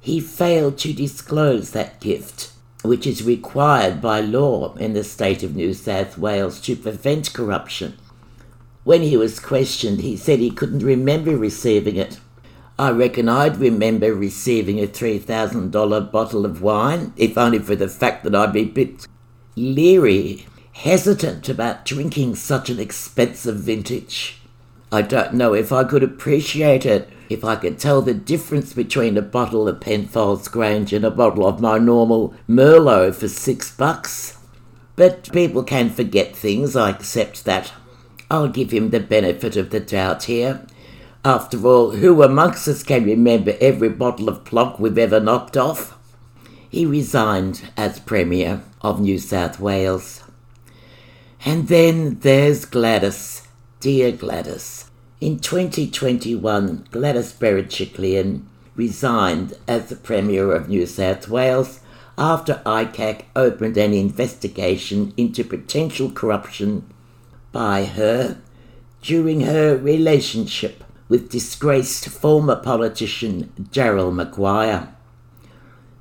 He 0.00 0.20
failed 0.20 0.78
to 0.78 0.92
disclose 0.92 1.70
that 1.70 2.00
gift, 2.00 2.52
which 2.82 3.08
is 3.08 3.24
required 3.24 4.00
by 4.00 4.20
law 4.20 4.74
in 4.76 4.92
the 4.92 5.02
state 5.02 5.42
of 5.42 5.56
New 5.56 5.74
South 5.74 6.16
Wales 6.16 6.60
to 6.60 6.76
prevent 6.76 7.32
corruption. 7.32 7.98
When 8.84 9.02
he 9.02 9.16
was 9.16 9.38
questioned, 9.38 10.00
he 10.00 10.16
said 10.16 10.40
he 10.40 10.50
couldn't 10.50 10.80
remember 10.84 11.36
receiving 11.36 11.96
it. 11.96 12.18
I 12.78 12.90
reckon 12.90 13.28
I'd 13.28 13.58
remember 13.58 14.12
receiving 14.12 14.80
a 14.80 14.88
$3,000 14.88 16.10
bottle 16.10 16.44
of 16.44 16.62
wine, 16.62 17.12
if 17.16 17.38
only 17.38 17.60
for 17.60 17.76
the 17.76 17.88
fact 17.88 18.24
that 18.24 18.34
I'd 18.34 18.52
be 18.52 18.62
a 18.62 18.64
bit 18.64 19.06
leery, 19.54 20.46
hesitant 20.72 21.48
about 21.48 21.84
drinking 21.84 22.34
such 22.34 22.70
an 22.70 22.80
expensive 22.80 23.56
vintage. 23.56 24.40
I 24.90 25.02
don't 25.02 25.34
know 25.34 25.54
if 25.54 25.70
I 25.70 25.84
could 25.84 26.02
appreciate 26.02 26.84
it, 26.84 27.08
if 27.28 27.44
I 27.44 27.56
could 27.56 27.78
tell 27.78 28.02
the 28.02 28.14
difference 28.14 28.72
between 28.72 29.16
a 29.16 29.22
bottle 29.22 29.68
of 29.68 29.80
Penfolds 29.80 30.48
Grange 30.48 30.92
and 30.92 31.04
a 31.04 31.10
bottle 31.10 31.46
of 31.46 31.60
my 31.60 31.78
normal 31.78 32.34
Merlot 32.48 33.14
for 33.14 33.28
six 33.28 33.70
bucks. 33.74 34.38
But 34.96 35.30
people 35.32 35.62
can 35.62 35.88
forget 35.88 36.34
things, 36.34 36.74
I 36.74 36.90
accept 36.90 37.44
that. 37.44 37.72
I'll 38.32 38.48
give 38.48 38.70
him 38.70 38.88
the 38.88 38.98
benefit 38.98 39.56
of 39.56 39.68
the 39.68 39.78
doubt 39.78 40.24
here. 40.24 40.64
After 41.22 41.66
all, 41.66 41.90
who 41.90 42.22
amongst 42.22 42.66
us 42.66 42.82
can 42.82 43.04
remember 43.04 43.58
every 43.60 43.90
bottle 43.90 44.30
of 44.30 44.46
plonk 44.46 44.78
we've 44.78 44.96
ever 44.96 45.20
knocked 45.20 45.54
off? 45.54 45.98
He 46.70 46.86
resigned 46.86 47.68
as 47.76 48.00
Premier 48.00 48.62
of 48.80 49.02
New 49.02 49.18
South 49.18 49.60
Wales. 49.60 50.24
And 51.44 51.68
then 51.68 52.20
there's 52.20 52.64
Gladys, 52.64 53.46
dear 53.80 54.12
Gladys. 54.12 54.90
In 55.20 55.38
2021, 55.38 56.86
Gladys 56.90 57.34
Berejiklian 57.34 58.44
resigned 58.74 59.52
as 59.68 59.90
the 59.90 59.96
Premier 59.96 60.52
of 60.52 60.70
New 60.70 60.86
South 60.86 61.28
Wales 61.28 61.80
after 62.16 62.62
ICAC 62.64 63.24
opened 63.36 63.76
an 63.76 63.92
investigation 63.92 65.12
into 65.18 65.44
potential 65.44 66.10
corruption 66.10 66.86
by 67.52 67.84
her 67.84 68.38
during 69.02 69.42
her 69.42 69.76
relationship 69.76 70.82
with 71.08 71.30
disgraced 71.30 72.08
former 72.08 72.56
politician 72.56 73.52
Daryl 73.60 74.12
Maguire. 74.12 74.88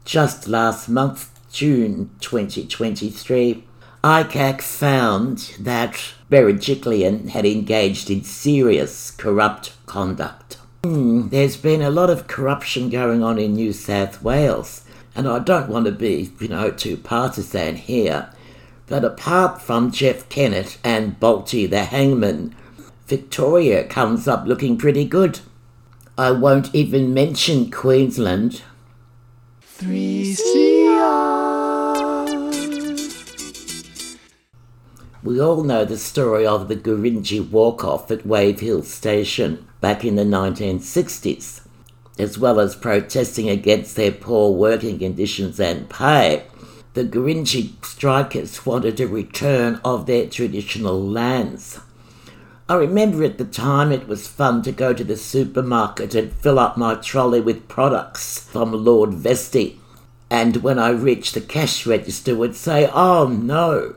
Just 0.05 0.47
last 0.47 0.87
month, 0.87 1.29
June 1.51 2.09
2023, 2.21 3.65
ICAC 4.03 4.61
found 4.61 5.37
that 5.59 6.13
Berejiklian 6.31 7.29
had 7.29 7.45
engaged 7.45 8.09
in 8.09 8.23
serious 8.23 9.11
corrupt 9.11 9.73
conduct. 9.85 10.57
Hmm, 10.83 11.27
there's 11.29 11.57
been 11.57 11.81
a 11.81 11.91
lot 11.91 12.09
of 12.09 12.27
corruption 12.27 12.89
going 12.89 13.21
on 13.21 13.37
in 13.37 13.53
New 13.53 13.73
South 13.73 14.23
Wales, 14.23 14.83
and 15.13 15.27
I 15.27 15.39
don't 15.39 15.69
want 15.69 15.85
to 15.85 15.91
be, 15.91 16.31
you 16.39 16.47
know, 16.47 16.71
too 16.71 16.97
partisan 16.97 17.75
here, 17.75 18.33
but 18.91 19.03
apart 19.05 19.61
from 19.61 19.89
Jeff 19.89 20.27
Kennett 20.27 20.77
and 20.83 21.17
Bolte 21.17 21.69
the 21.69 21.85
Hangman, 21.85 22.53
Victoria 23.07 23.85
comes 23.85 24.27
up 24.27 24.45
looking 24.45 24.77
pretty 24.77 25.05
good. 25.05 25.39
I 26.17 26.31
won't 26.31 26.75
even 26.75 27.13
mention 27.13 27.71
Queensland. 27.71 28.63
3CR. 29.77 31.31
We 35.23 35.39
all 35.39 35.63
know 35.63 35.85
the 35.85 35.97
story 35.97 36.45
of 36.45 36.67
the 36.67 36.75
Gurindji 36.75 37.49
walk-off 37.49 38.11
at 38.11 38.25
Wave 38.25 38.59
Hill 38.59 38.83
Station 38.83 39.69
back 39.79 40.03
in 40.03 40.17
the 40.17 40.25
1960s, 40.25 41.61
as 42.19 42.37
well 42.37 42.59
as 42.59 42.75
protesting 42.75 43.47
against 43.47 43.95
their 43.95 44.11
poor 44.11 44.51
working 44.51 44.99
conditions 44.99 45.61
and 45.61 45.89
pay. 45.89 46.43
The 46.93 47.05
Gurindji 47.05 47.85
strikers 47.85 48.65
wanted 48.65 48.99
a 48.99 49.07
return 49.07 49.79
of 49.85 50.07
their 50.07 50.27
traditional 50.27 51.01
lands. 51.01 51.79
I 52.67 52.75
remember 52.75 53.23
at 53.23 53.37
the 53.37 53.45
time 53.45 53.93
it 53.93 54.09
was 54.09 54.27
fun 54.27 54.61
to 54.63 54.73
go 54.73 54.91
to 54.91 55.03
the 55.05 55.15
supermarket 55.15 56.13
and 56.15 56.33
fill 56.33 56.59
up 56.59 56.75
my 56.75 56.95
trolley 56.95 57.39
with 57.39 57.69
products 57.69 58.39
from 58.39 58.73
Lord 58.73 59.11
Vestey. 59.11 59.77
And 60.29 60.57
when 60.57 60.77
I 60.79 60.89
reached 60.89 61.33
the 61.33 61.39
cash 61.39 61.85
register 61.87 62.35
would 62.35 62.57
say, 62.57 62.89
oh 62.93 63.27
no, 63.27 63.95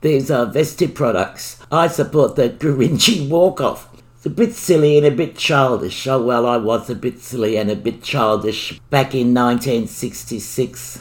these 0.00 0.28
are 0.28 0.44
Vestey 0.44 0.92
products. 0.92 1.60
I 1.70 1.86
support 1.86 2.34
the 2.34 2.48
Gurindji 2.48 3.28
walk-off. 3.28 3.88
It's 4.16 4.26
a 4.26 4.30
bit 4.30 4.54
silly 4.54 4.98
and 4.98 5.06
a 5.06 5.12
bit 5.12 5.36
childish. 5.36 6.04
Oh 6.08 6.20
well, 6.20 6.46
I 6.46 6.56
was 6.56 6.90
a 6.90 6.96
bit 6.96 7.20
silly 7.20 7.56
and 7.56 7.70
a 7.70 7.76
bit 7.76 8.02
childish 8.02 8.80
back 8.90 9.14
in 9.14 9.32
1966. 9.32 11.00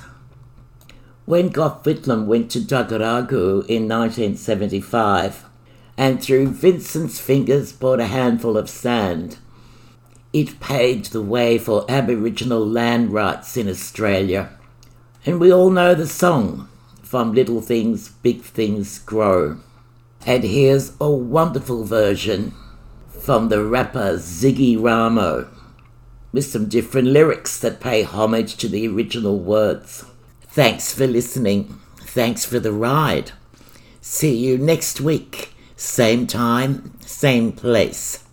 When 1.26 1.52
Gough 1.52 1.84
Whitlam 1.84 2.26
went 2.26 2.52
to 2.52 2.60
Daguragu 2.60 3.66
in 3.70 3.88
1975 3.88 5.46
and 5.98 6.22
through 6.22 6.50
Vincent's 6.50 7.18
fingers 7.18 7.72
bought 7.72 8.02
a 8.02 8.08
handful 8.08 8.58
of 8.58 8.70
sand, 8.70 9.38
it 10.34 10.60
paved 10.60 11.14
the 11.14 11.22
way 11.22 11.58
for 11.58 11.86
Aboriginal 11.88 12.68
land 12.68 13.14
rights 13.14 13.56
in 13.56 13.70
Australia. 13.70 14.50
And 15.26 15.40
we 15.40 15.54
all 15.54 15.70
know 15.70 15.96
the 15.96 16.08
song 16.08 16.68
from 17.02 17.34
little 17.34 17.62
things, 17.62 18.10
big 18.10 18.42
things 18.42 19.00
grow. 19.00 19.60
And 20.26 20.44
here's 20.44 20.92
a 21.00 21.10
wonderful 21.10 21.86
version 21.86 22.54
from 23.08 23.48
the 23.48 23.64
rapper 23.64 24.18
Ziggy 24.18 24.76
Ramo 24.78 25.48
with 26.34 26.44
some 26.44 26.68
different 26.68 27.08
lyrics 27.08 27.58
that 27.60 27.80
pay 27.80 28.04
homage 28.04 28.58
to 28.58 28.68
the 28.68 28.90
original 28.90 29.40
words. 29.40 30.04
Thanks 30.54 30.94
for 30.94 31.08
listening. 31.08 31.80
Thanks 31.98 32.46
for 32.46 32.60
the 32.60 32.72
ride. 32.72 33.32
See 34.02 34.36
you 34.36 34.60
next 34.60 35.02
week. 35.02 35.52
Same 35.76 36.28
time, 36.28 36.94
same 37.02 37.54
place. 37.54 38.24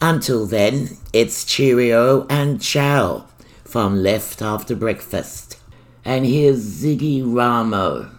Until 0.00 0.46
then, 0.46 0.96
it's 1.12 1.44
cheerio 1.44 2.26
and 2.28 2.60
ciao 2.60 3.28
from 3.64 4.02
Left 4.02 4.42
After 4.42 4.74
Breakfast. 4.74 5.58
And 6.04 6.26
here's 6.26 6.82
Ziggy 6.82 7.22
Ramo. 7.24 8.10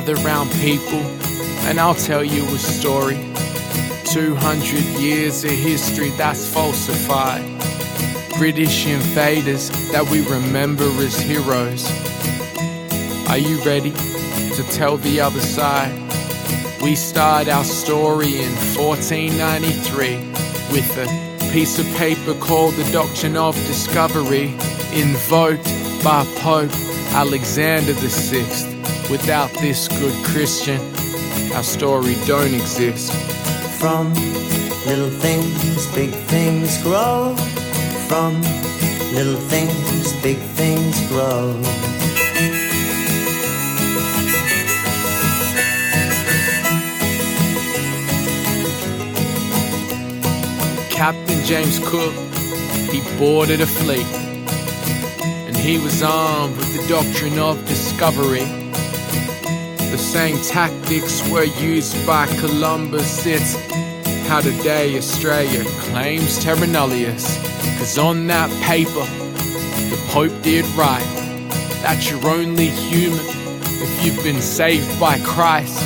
Gather 0.00 0.14
round 0.24 0.50
people, 0.52 1.02
and 1.68 1.78
I'll 1.78 1.94
tell 1.94 2.24
you 2.24 2.42
a 2.42 2.58
story. 2.58 3.16
200 4.06 4.98
years 4.98 5.44
of 5.44 5.50
history 5.50 6.08
that's 6.16 6.50
falsified. 6.50 7.44
British 8.38 8.86
invaders 8.86 9.68
that 9.92 10.08
we 10.10 10.26
remember 10.26 10.86
as 11.04 11.20
heroes. 11.20 11.84
Are 13.28 13.36
you 13.36 13.62
ready 13.62 13.90
to 13.90 14.62
tell 14.70 14.96
the 14.96 15.20
other 15.20 15.40
side? 15.40 15.92
We 16.80 16.94
start 16.94 17.48
our 17.48 17.64
story 17.64 18.40
in 18.40 18.52
1493 18.74 20.16
with 20.72 20.96
a 20.96 21.52
piece 21.52 21.78
of 21.78 21.84
paper 21.98 22.32
called 22.40 22.72
the 22.76 22.90
Doctrine 22.90 23.36
of 23.36 23.54
Discovery, 23.66 24.54
invoked 24.94 25.68
by 26.02 26.24
Pope 26.38 26.72
Alexander 27.12 27.92
VI. 27.92 28.69
Without 29.10 29.50
this 29.54 29.88
good 29.88 30.14
Christian, 30.24 30.80
our 31.52 31.64
story 31.64 32.14
don't 32.26 32.54
exist. 32.54 33.12
From 33.80 34.14
little 34.86 35.10
things, 35.10 35.92
big 35.92 36.10
things 36.30 36.80
grow. 36.80 37.34
From 38.06 38.40
little 39.12 39.34
things, 39.34 40.12
big 40.22 40.38
things 40.54 41.04
grow. 41.08 41.60
Captain 50.88 51.44
James 51.44 51.80
Cook, 51.80 52.14
he 52.92 53.00
boarded 53.18 53.60
a 53.60 53.66
fleet. 53.66 54.06
And 55.48 55.56
he 55.56 55.78
was 55.78 56.00
armed 56.00 56.56
with 56.56 56.80
the 56.80 56.88
doctrine 56.88 57.40
of 57.40 57.66
discovery. 57.66 58.59
The 59.90 59.98
same 59.98 60.36
tactics 60.44 61.28
were 61.28 61.44
used 61.44 62.06
by 62.06 62.26
Columbus. 62.38 63.26
It's 63.26 63.56
how 64.28 64.40
today 64.40 64.96
Australia 64.96 65.64
claims 65.80 66.38
terra 66.38 66.66
nullius. 66.66 67.36
Cause 67.76 67.98
on 67.98 68.28
that 68.28 68.48
paper, 68.62 69.04
the 69.90 70.00
Pope 70.10 70.42
did 70.42 70.64
write 70.76 71.02
that 71.82 72.08
you're 72.08 72.24
only 72.28 72.68
human 72.68 73.18
if 73.82 74.04
you've 74.04 74.22
been 74.22 74.40
saved 74.40 75.00
by 75.00 75.18
Christ. 75.24 75.82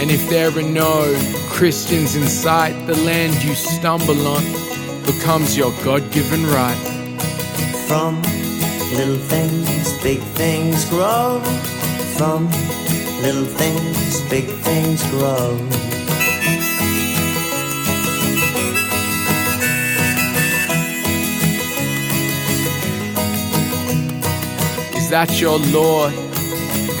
And 0.00 0.10
if 0.10 0.30
there 0.30 0.48
are 0.48 0.62
no 0.62 1.14
Christians 1.50 2.16
in 2.16 2.26
sight, 2.26 2.72
the 2.86 2.96
land 3.02 3.44
you 3.44 3.54
stumble 3.54 4.26
on 4.26 4.42
becomes 5.04 5.54
your 5.54 5.72
God 5.84 6.10
given 6.12 6.46
right. 6.46 6.80
From 7.86 8.22
little 8.96 9.18
things, 9.18 10.02
big 10.02 10.20
things 10.34 10.86
grow. 10.86 11.42
From 12.20 12.44
little 13.22 13.46
things, 13.46 14.20
big 14.28 14.44
things 14.44 15.02
grow. 15.08 15.56
Is 24.94 25.08
that 25.08 25.40
your 25.40 25.58
Lord? 25.72 26.12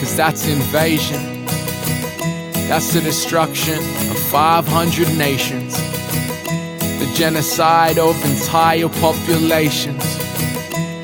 Cause 0.00 0.16
that's 0.16 0.48
invasion. 0.48 1.44
That's 2.70 2.94
the 2.94 3.02
destruction 3.02 3.76
of 3.76 4.18
500 4.30 5.18
nations. 5.18 5.76
The 6.98 7.12
genocide 7.14 7.98
of 7.98 8.16
entire 8.24 8.88
populations, 8.88 10.02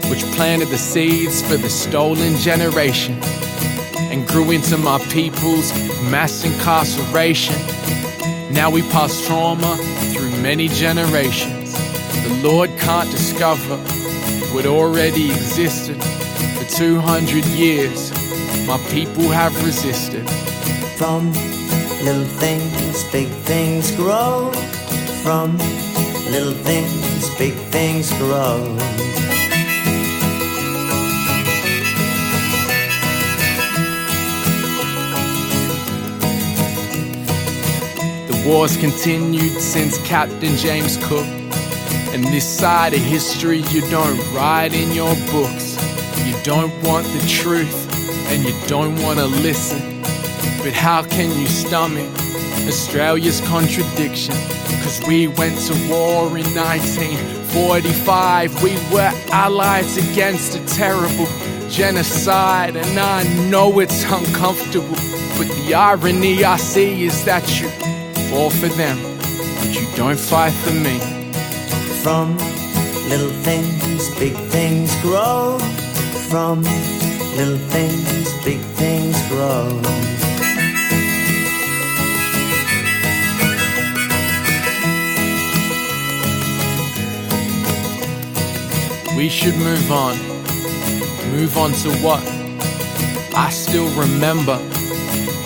which 0.09 0.23
planted 0.35 0.69
the 0.69 0.79
seeds 0.79 1.43
for 1.43 1.59
the 1.59 1.69
stolen 1.69 2.37
generation 2.39 3.21
and 3.99 4.27
grew 4.29 4.51
into 4.51 4.77
my 4.77 4.99
people's 5.11 5.73
mass 6.11 6.45
incarceration. 6.45 7.57
Now 8.53 8.71
we 8.71 8.83
pass 8.91 9.27
trauma 9.27 9.77
through 10.13 10.31
many 10.43 10.69
generations. 10.69 11.73
The 12.23 12.41
Lord 12.43 12.71
can't 12.79 13.11
discover 13.11 13.77
what 14.55 14.67
already 14.67 15.31
existed. 15.31 16.03
For 16.03 16.65
200 16.77 17.45
years, 17.47 18.11
my 18.67 18.79
people 18.91 19.29
have 19.29 19.55
resisted. 19.65 20.29
From 20.97 21.33
little 22.03 22.25
things, 22.25 23.05
big 23.13 23.29
things 23.45 23.95
grow. 23.97 24.51
From 25.23 25.59
little 26.31 26.55
things, 26.65 27.29
big 27.39 27.55
things 27.71 28.13
grow. 28.19 28.77
War's 38.47 38.77
continued 38.77 39.61
since 39.61 39.99
Captain 40.07 40.57
James 40.57 40.97
Cook. 41.09 41.27
And 42.15 42.23
this 42.25 42.49
side 42.49 42.95
of 42.95 43.01
history 43.01 43.59
you 43.71 43.81
don't 43.91 44.17
write 44.33 44.73
in 44.73 44.93
your 44.93 45.13
books. 45.33 45.77
You 46.25 46.33
don't 46.45 46.73
want 46.85 47.09
the 47.09 47.27
truth 47.29 47.75
and 48.31 48.45
you 48.45 48.55
don't 48.69 49.03
want 49.03 49.19
to 49.19 49.27
listen. 49.27 50.01
But 50.63 50.73
how 50.73 51.03
can 51.03 51.37
you 51.39 51.49
stomach 51.49 52.09
Australia's 52.69 53.41
contradiction? 53.43 54.35
Cause 54.83 55.03
we 55.09 55.27
went 55.27 55.59
to 55.67 55.75
war 55.91 56.39
in 56.39 56.47
1945. 56.55 58.63
We 58.63 58.77
were 58.95 59.11
allies 59.33 59.97
against 59.97 60.57
a 60.57 60.65
terrible 60.77 61.27
genocide. 61.69 62.77
And 62.77 62.97
I 62.99 63.25
know 63.51 63.81
it's 63.81 64.05
uncomfortable. 64.05 64.97
But 65.37 65.49
the 65.49 65.75
irony 65.75 66.45
I 66.45 66.57
see 66.57 67.05
is 67.05 67.25
that 67.25 67.61
you 67.61 67.69
fall 68.31 68.51
for 68.51 68.69
them, 68.69 68.99
but 69.59 69.71
you 69.75 69.87
don't 69.95 70.19
fight 70.19 70.53
for 70.53 70.73
me. 70.73 70.99
From 72.03 72.37
little 73.09 73.35
things, 73.43 74.15
big 74.19 74.35
things 74.51 74.95
grow. 75.03 75.59
From 76.31 76.63
little 77.37 77.59
things, 77.71 78.45
big 78.45 78.61
things 78.81 79.17
grow. 79.29 79.81
We 89.17 89.29
should 89.29 89.57
move 89.57 89.91
on. 89.91 90.17
Move 91.33 91.57
on 91.57 91.73
to 91.73 91.91
what? 92.05 92.23
I 93.35 93.51
still 93.51 93.89
remember. 94.01 94.59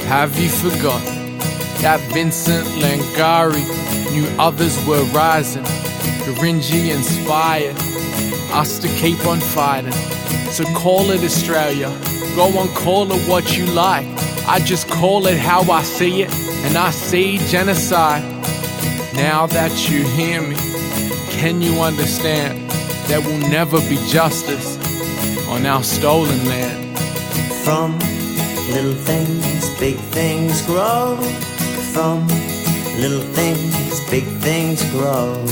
Have 0.07 0.37
you 0.39 0.49
forgot 0.49 1.20
that 1.83 2.01
Vincent 2.13 2.67
Lingiari 2.83 3.65
knew 4.13 4.27
others 4.39 4.77
were 4.87 5.05
rising? 5.13 5.65
Gurindji 6.25 6.95
inspired 6.95 7.77
us 8.53 8.79
to 8.79 8.89
keep 8.89 9.25
on 9.27 9.41
fighting. 9.41 9.93
So 10.51 10.65
call 10.75 11.11
it 11.11 11.23
Australia. 11.23 11.89
Go 12.37 12.59
on, 12.59 12.69
call 12.69 13.11
it 13.13 13.29
what 13.29 13.57
you 13.57 13.67
like. 13.67 14.07
I 14.47 14.61
just 14.61 14.89
call 14.89 15.27
it 15.27 15.39
how 15.39 15.63
I 15.71 15.83
see 15.83 16.23
it, 16.23 16.33
and 16.65 16.77
I 16.77 16.91
see 16.91 17.39
genocide. 17.49 18.23
Now 19.15 19.47
that 19.47 19.91
you 19.91 20.03
hear 20.09 20.41
me, 20.43 20.57
can 21.31 21.63
you 21.63 21.81
understand? 21.81 22.71
There 23.09 23.21
will 23.21 23.39
never 23.49 23.81
be 23.89 23.97
justice 24.09 24.79
on 25.49 25.67
our 25.67 25.83
stolen 25.83 26.45
land. 26.47 26.99
From 27.65 27.99
little 28.71 28.95
things, 28.95 29.79
big 29.81 29.97
things 29.97 30.63
grow. 30.63 31.19
From 31.93 32.27
little 32.99 33.21
things, 33.35 34.11
big 34.11 34.25
things 34.41 34.83
grow. 34.91 35.45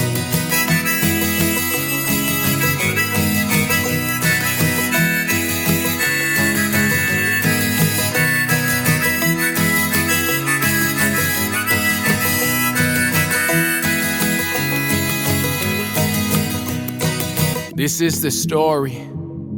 This 17.75 18.01
is 18.01 18.23
the 18.23 18.31
story 18.31 18.97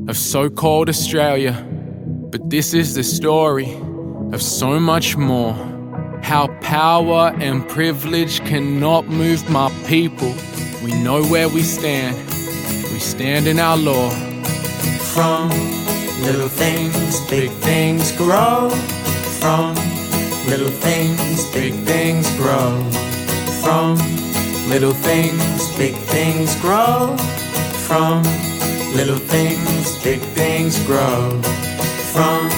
of 0.08 0.16
so 0.16 0.48
called 0.48 0.88
Australia, 0.88 1.52
but 2.30 2.48
this 2.48 2.74
is 2.74 2.94
the 2.94 3.02
story 3.02 3.74
of 4.32 4.42
so 4.42 4.80
much 4.80 5.16
more. 5.16 5.69
How 6.30 6.46
power 6.60 7.34
and 7.40 7.68
privilege 7.68 8.38
cannot 8.44 9.08
move 9.08 9.50
my 9.50 9.68
people. 9.88 10.32
We 10.80 10.92
know 11.02 11.24
where 11.24 11.48
we 11.48 11.62
stand, 11.62 12.16
we 12.92 13.00
stand 13.00 13.48
in 13.48 13.58
our 13.58 13.76
law. 13.76 14.10
From 15.12 15.48
little 16.22 16.48
things, 16.48 17.20
big 17.28 17.50
things 17.50 18.12
grow. 18.12 18.70
From 19.40 19.74
little 20.48 20.70
things, 20.70 21.50
big 21.52 21.74
things 21.84 22.30
grow. 22.36 22.78
From 23.60 23.96
little 24.68 24.94
things, 24.94 25.76
big 25.76 25.96
things 26.14 26.54
grow 26.60 27.16
from 27.90 28.22
little 28.94 29.18
things, 29.18 29.98
big 30.04 30.20
things 30.38 30.78
grow. 30.86 31.42
From 32.14 32.48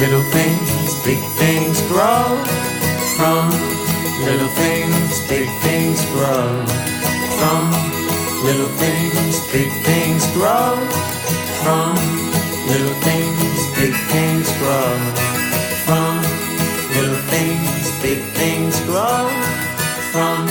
little 0.00 0.24
things, 0.32 1.04
big 1.04 1.22
things 1.38 1.80
grow. 1.82 2.65
From 3.16 3.48
little 4.26 4.48
things, 4.48 5.26
big 5.26 5.48
things 5.64 6.04
grow. 6.12 6.66
From 7.40 7.70
little 8.44 8.68
things, 8.76 9.40
big 9.50 9.72
things 9.88 10.26
grow. 10.32 10.76
From 11.64 11.96
little 12.68 12.94
things, 13.08 13.58
big 13.74 13.94
things 14.12 14.52
grow. 14.58 14.92
From 15.86 16.20
little 16.94 17.22
things, 17.32 18.02
big 18.02 18.20
things 18.36 18.78
grow. 18.84 19.30
From 20.12 20.44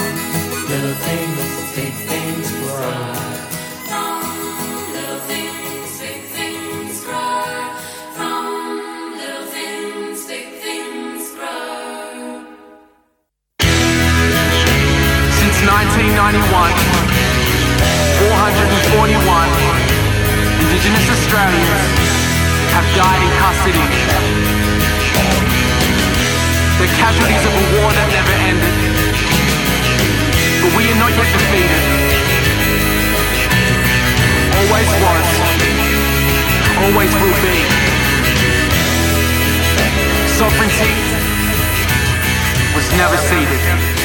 little 0.68 0.98
things, 1.06 1.45
Indigenous 20.76 21.08
Australians 21.08 21.72
have 22.76 22.84
died 23.00 23.22
in 23.24 23.32
custody. 23.40 23.80
They're 26.76 26.96
casualties 27.00 27.44
of 27.48 27.54
a 27.56 27.66
war 27.80 27.88
that 27.96 28.08
never 28.12 28.36
ended. 28.44 28.76
But 30.60 30.76
we 30.76 30.84
are 30.92 31.00
not 31.00 31.16
yet 31.16 31.32
defeated. 31.32 31.84
Always 34.52 34.90
was, 35.00 35.28
always 36.84 37.12
will 37.24 37.40
be. 37.40 37.56
Sovereignty 40.28 40.92
was 42.76 42.86
never 43.00 43.16
ceded. 43.16 44.05